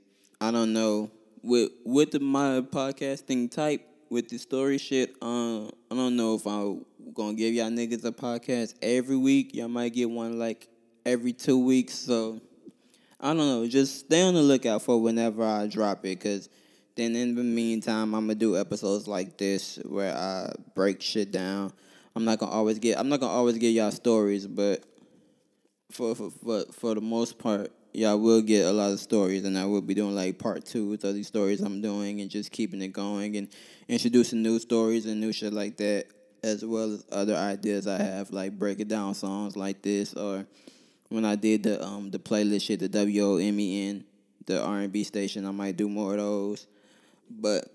I 0.41 0.51
don't 0.51 0.73
know 0.73 1.11
with 1.43 1.71
with 1.85 2.13
the, 2.13 2.21
my 2.21 2.61
podcasting 2.61 3.51
type 3.51 3.87
with 4.11 4.29
the 4.29 4.39
story 4.39 4.79
shit. 4.79 5.15
Uh, 5.23 5.67
I 5.67 5.95
don't 5.95 6.17
know 6.17 6.35
if 6.35 6.47
I'm 6.47 6.85
gonna 7.15 7.35
give 7.35 7.55
y'all 7.55 7.71
niggas 7.71 8.05
a 8.05 8.13
podcast 8.13 8.75
every 8.83 9.17
week. 9.17 9.55
Y'all 9.55 9.69
might 9.69 9.93
get 9.93 10.11
one 10.11 10.39
like 10.39 10.69
every 11.11 11.33
two 11.33 11.59
weeks. 11.59 11.94
So 11.94 12.40
I 13.20 13.29
don't 13.29 13.38
know. 13.38 13.66
Just 13.66 14.01
stay 14.01 14.23
on 14.23 14.35
the 14.35 14.42
lookout 14.42 14.83
for 14.83 15.01
whenever 15.01 15.44
I 15.44 15.66
drop 15.66 16.07
it, 16.07 16.20
cause 16.20 16.49
then 16.96 17.16
in 17.16 17.35
the 17.35 17.42
meantime, 17.42 18.14
I'm 18.14 18.27
gonna 18.27 18.35
do 18.35 18.57
episodes 18.57 19.07
like 19.09 19.38
this 19.38 19.79
where 19.85 20.14
I 20.14 20.53
break 20.75 21.01
shit 21.01 21.33
down. 21.33 21.73
I'm 22.14 22.25
not 22.25 22.38
gonna 22.38 22.53
always 22.53 22.79
get. 22.79 22.99
I'm 22.99 23.09
not 23.09 23.20
gonna 23.20 23.33
always 23.33 23.59
get 23.59 23.70
y'all 23.70 23.90
stories, 23.90 24.46
but 24.46 24.85
for 25.90 26.14
for 26.14 26.31
for, 26.31 26.64
for 26.73 26.94
the 26.94 27.01
most 27.01 27.38
part, 27.38 27.70
y'all 27.92 28.18
will 28.18 28.42
get 28.42 28.66
a 28.66 28.73
lot 28.73 28.92
of 28.92 29.01
stories, 29.01 29.44
and 29.44 29.57
I 29.57 29.64
will 29.66 29.81
be 29.81 29.94
doing 29.94 30.14
like 30.14 30.38
part 30.38 30.64
two 30.64 30.92
of 30.92 31.14
these 31.14 31.29
stories 31.29 31.61
I'm 31.61 31.81
doing, 31.81 32.20
and 32.20 32.31
just 32.31 32.51
keeping 32.53 32.83
it 32.83 32.88
going 32.88 33.37
and 33.37 33.49
introducing 33.88 34.42
new 34.42 34.59
stories 34.59 35.07
and 35.07 35.20
new 35.20 35.33
shit 35.33 35.53
like 35.53 35.77
that, 35.79 36.07
as 36.42 36.64
well 36.64 36.92
as 36.92 37.05
other 37.12 37.37
ideas 37.37 37.87
I 37.87 38.03
have, 38.03 38.31
like 38.31 38.59
breaking 38.59 38.88
down 38.88 39.14
songs 39.14 39.57
like 39.57 39.83
this, 39.83 40.14
or 40.14 40.46
when 41.11 41.25
I 41.25 41.35
did 41.35 41.64
the 41.64 41.85
um 41.85 42.11
the 42.11 42.18
playlist 42.18 42.62
shit, 42.62 42.81
the 42.81 42.88
W 42.88 43.23
O 43.25 43.37
M 43.37 43.61
E 43.61 43.88
N, 43.88 44.05
the 44.46 44.62
R 44.62 44.79
and 44.79 44.92
B 44.92 45.05
station, 45.05 45.44
I 45.44 45.51
might 45.51 45.77
do 45.77 45.88
more 45.88 46.12
of 46.12 46.18
those, 46.18 46.66
but 47.29 47.68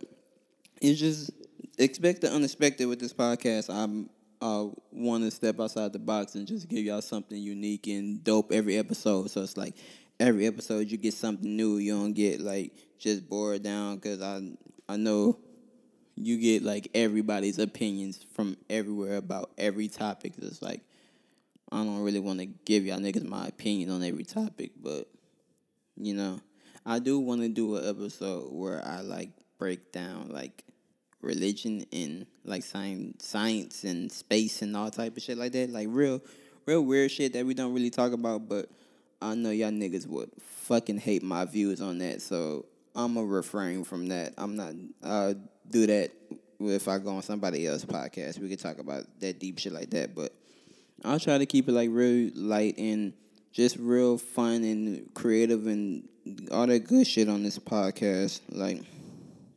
it's 0.82 1.00
just 1.00 1.30
expect 1.78 2.22
the 2.22 2.32
unexpected 2.32 2.88
with 2.88 3.00
this 3.00 3.14
podcast. 3.14 3.74
I'm 3.74 4.10
uh, 4.42 4.68
want 4.92 5.24
to 5.24 5.32
step 5.32 5.60
outside 5.60 5.94
the 5.94 6.00
box 6.00 6.36
and 6.36 6.48
just 6.48 6.68
give 6.68 6.86
y'all 6.86 7.02
something 7.02 7.38
unique 7.38 7.88
and 7.88 8.24
dope 8.24 8.52
every 8.52 8.78
episode. 8.78 9.32
So 9.32 9.42
it's 9.42 9.58
like 9.58 9.76
every 10.20 10.46
episode 10.46 10.92
you 10.92 10.98
get 10.98 11.14
something 11.14 11.56
new. 11.56 11.78
You 11.78 11.98
don't 11.98 12.14
get 12.14 12.42
like 12.42 12.74
just 12.98 13.28
bored 13.30 13.64
down 13.64 13.96
because 13.96 14.22
I 14.22 14.42
I 14.88 14.98
know 14.98 15.40
you 16.16 16.38
get 16.38 16.64
like 16.64 16.90
everybody's 16.94 17.60
opinions 17.60 18.26
from 18.34 18.58
everywhere 18.70 19.18
about 19.18 19.52
every 19.58 19.88
topic. 19.88 20.34
It's 20.38 20.62
like 20.62 20.82
I 21.76 21.84
don't 21.84 22.02
really 22.02 22.20
want 22.20 22.40
to 22.40 22.46
give 22.46 22.86
y'all 22.86 23.00
niggas 23.00 23.28
my 23.28 23.48
opinion 23.48 23.90
on 23.92 24.04
every 24.04 24.24
topic, 24.24 24.72
but 24.82 25.08
you 25.98 26.14
know 26.14 26.40
I 26.86 27.00
do 27.00 27.20
want 27.20 27.42
to 27.42 27.50
do 27.50 27.78
an 27.78 27.90
episode 27.90 28.52
where 28.52 28.86
I 28.86 29.02
like 29.02 29.32
break 29.58 29.92
down 29.92 30.30
like 30.30 30.64
religion 31.22 31.86
and 31.92 32.28
like 32.44 32.64
science, 32.64 33.26
science 33.28 33.84
and 33.84 34.12
space 34.12 34.62
and 34.62 34.78
all 34.78 34.92
type 34.92 35.18
of 35.18 35.24
shit 35.24 35.38
like 35.38 35.52
that. 35.54 35.72
Like 35.72 35.88
real, 35.90 36.22
real 36.66 36.82
weird 36.84 37.12
shit 37.12 37.34
that 37.34 37.46
we 37.46 37.54
don't 37.56 37.74
really 37.74 37.90
talk 37.90 38.14
about. 38.14 38.48
But 38.48 38.70
I 39.22 39.34
know 39.36 39.50
y'all 39.50 39.72
niggas 39.72 40.08
would 40.08 40.30
fucking 40.40 41.00
hate 41.00 41.24
my 41.24 41.46
views 41.46 41.82
on 41.82 41.98
that. 41.98 42.22
So 42.22 42.66
I'ma 42.96 43.22
refrain 43.22 43.84
from 43.84 44.08
that. 44.10 44.34
I'm 44.38 44.56
not. 44.56 44.74
I'll 45.04 45.36
do 45.70 45.88
that 45.88 46.12
if 46.60 46.88
I 46.88 47.00
go 47.00 47.16
on 47.16 47.24
somebody 47.24 47.66
else's 47.66 47.86
podcast. 47.86 48.40
We 48.40 48.48
could 48.48 48.60
talk 48.60 48.78
about 48.78 49.06
that 49.20 49.40
deep 49.40 49.58
shit 49.58 49.74
like 49.74 49.90
that. 49.90 50.14
But 50.14 50.34
I'll 51.04 51.20
try 51.20 51.38
to 51.38 51.46
keep 51.46 51.68
it 51.68 51.74
like 51.74 51.90
real 51.92 52.32
light 52.36 52.78
and 52.78 53.14
just 53.52 53.78
real 53.78 54.18
fun 54.18 54.64
and 54.64 55.14
creative 55.14 55.68
and 55.68 56.08
all 56.52 56.68
that 56.68 56.86
good 56.86 57.06
shit 57.06 57.30
on 57.30 57.44
this 57.44 57.60
podcast. 57.60 58.42
Like, 58.50 58.82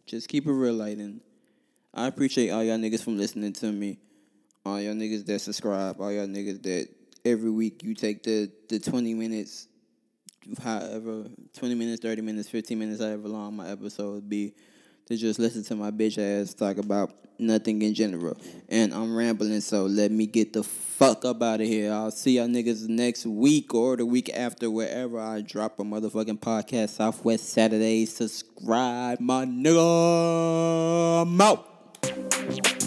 just 0.07 0.29
keep 0.29 0.47
it 0.47 0.53
real 0.53 0.75
light 0.75 0.99
and 0.99 1.21
I 1.95 2.07
appreciate 2.07 2.51
all 2.51 2.63
y'all 2.63 2.79
niggas 2.79 3.03
from 3.03 3.17
listening 3.17 3.53
to 3.55 3.73
me. 3.73 3.99
All 4.65 4.81
y'all 4.81 4.95
niggas 4.95 5.25
that 5.27 5.41
subscribe. 5.41 6.01
All 6.01 6.13
y'all 6.13 6.27
niggas 6.27 6.63
that 6.63 6.89
every 7.25 7.51
week 7.51 7.83
you 7.83 7.95
take 7.95 8.23
the, 8.23 8.51
the 8.69 8.79
20 8.79 9.15
minutes, 9.15 9.69
however, 10.63 11.25
20 11.57 11.75
minutes, 11.75 12.03
30 12.03 12.23
minutes, 12.23 12.49
15 12.49 12.79
minutes, 12.79 13.01
however 13.01 13.29
long 13.29 13.57
my 13.57 13.69
episode 13.69 14.29
be, 14.29 14.55
to 15.09 15.17
just 15.17 15.39
listen 15.39 15.65
to 15.65 15.75
my 15.75 15.91
bitch 15.91 16.19
ass 16.19 16.53
talk 16.53 16.77
about 16.77 17.11
nothing 17.39 17.81
in 17.81 17.95
general. 17.95 18.37
And 18.69 18.93
I'm 18.93 19.17
rambling, 19.17 19.61
so 19.63 19.87
let 19.87 20.11
me 20.11 20.27
get 20.27 20.53
the 20.53 20.63
fuck 20.63 21.25
up 21.25 21.43
out 21.43 21.63
of 21.63 21.67
here. 21.67 21.93
I'll 21.93 22.11
see 22.11 22.37
y'all 22.37 22.47
niggas 22.47 22.89
next 22.89 23.25
week 23.25 23.73
or 23.75 23.97
the 23.97 24.05
week 24.05 24.29
after, 24.35 24.71
wherever 24.71 25.19
I 25.19 25.41
drop 25.41 25.81
a 25.81 25.83
motherfucking 25.83 26.41
podcast. 26.41 26.91
Southwest 26.91 27.49
Saturdays. 27.49 28.15
Subscribe, 28.17 29.19
my 29.19 29.47
nigga. 29.47 31.23
I'm 31.23 31.41
out. 31.41 32.78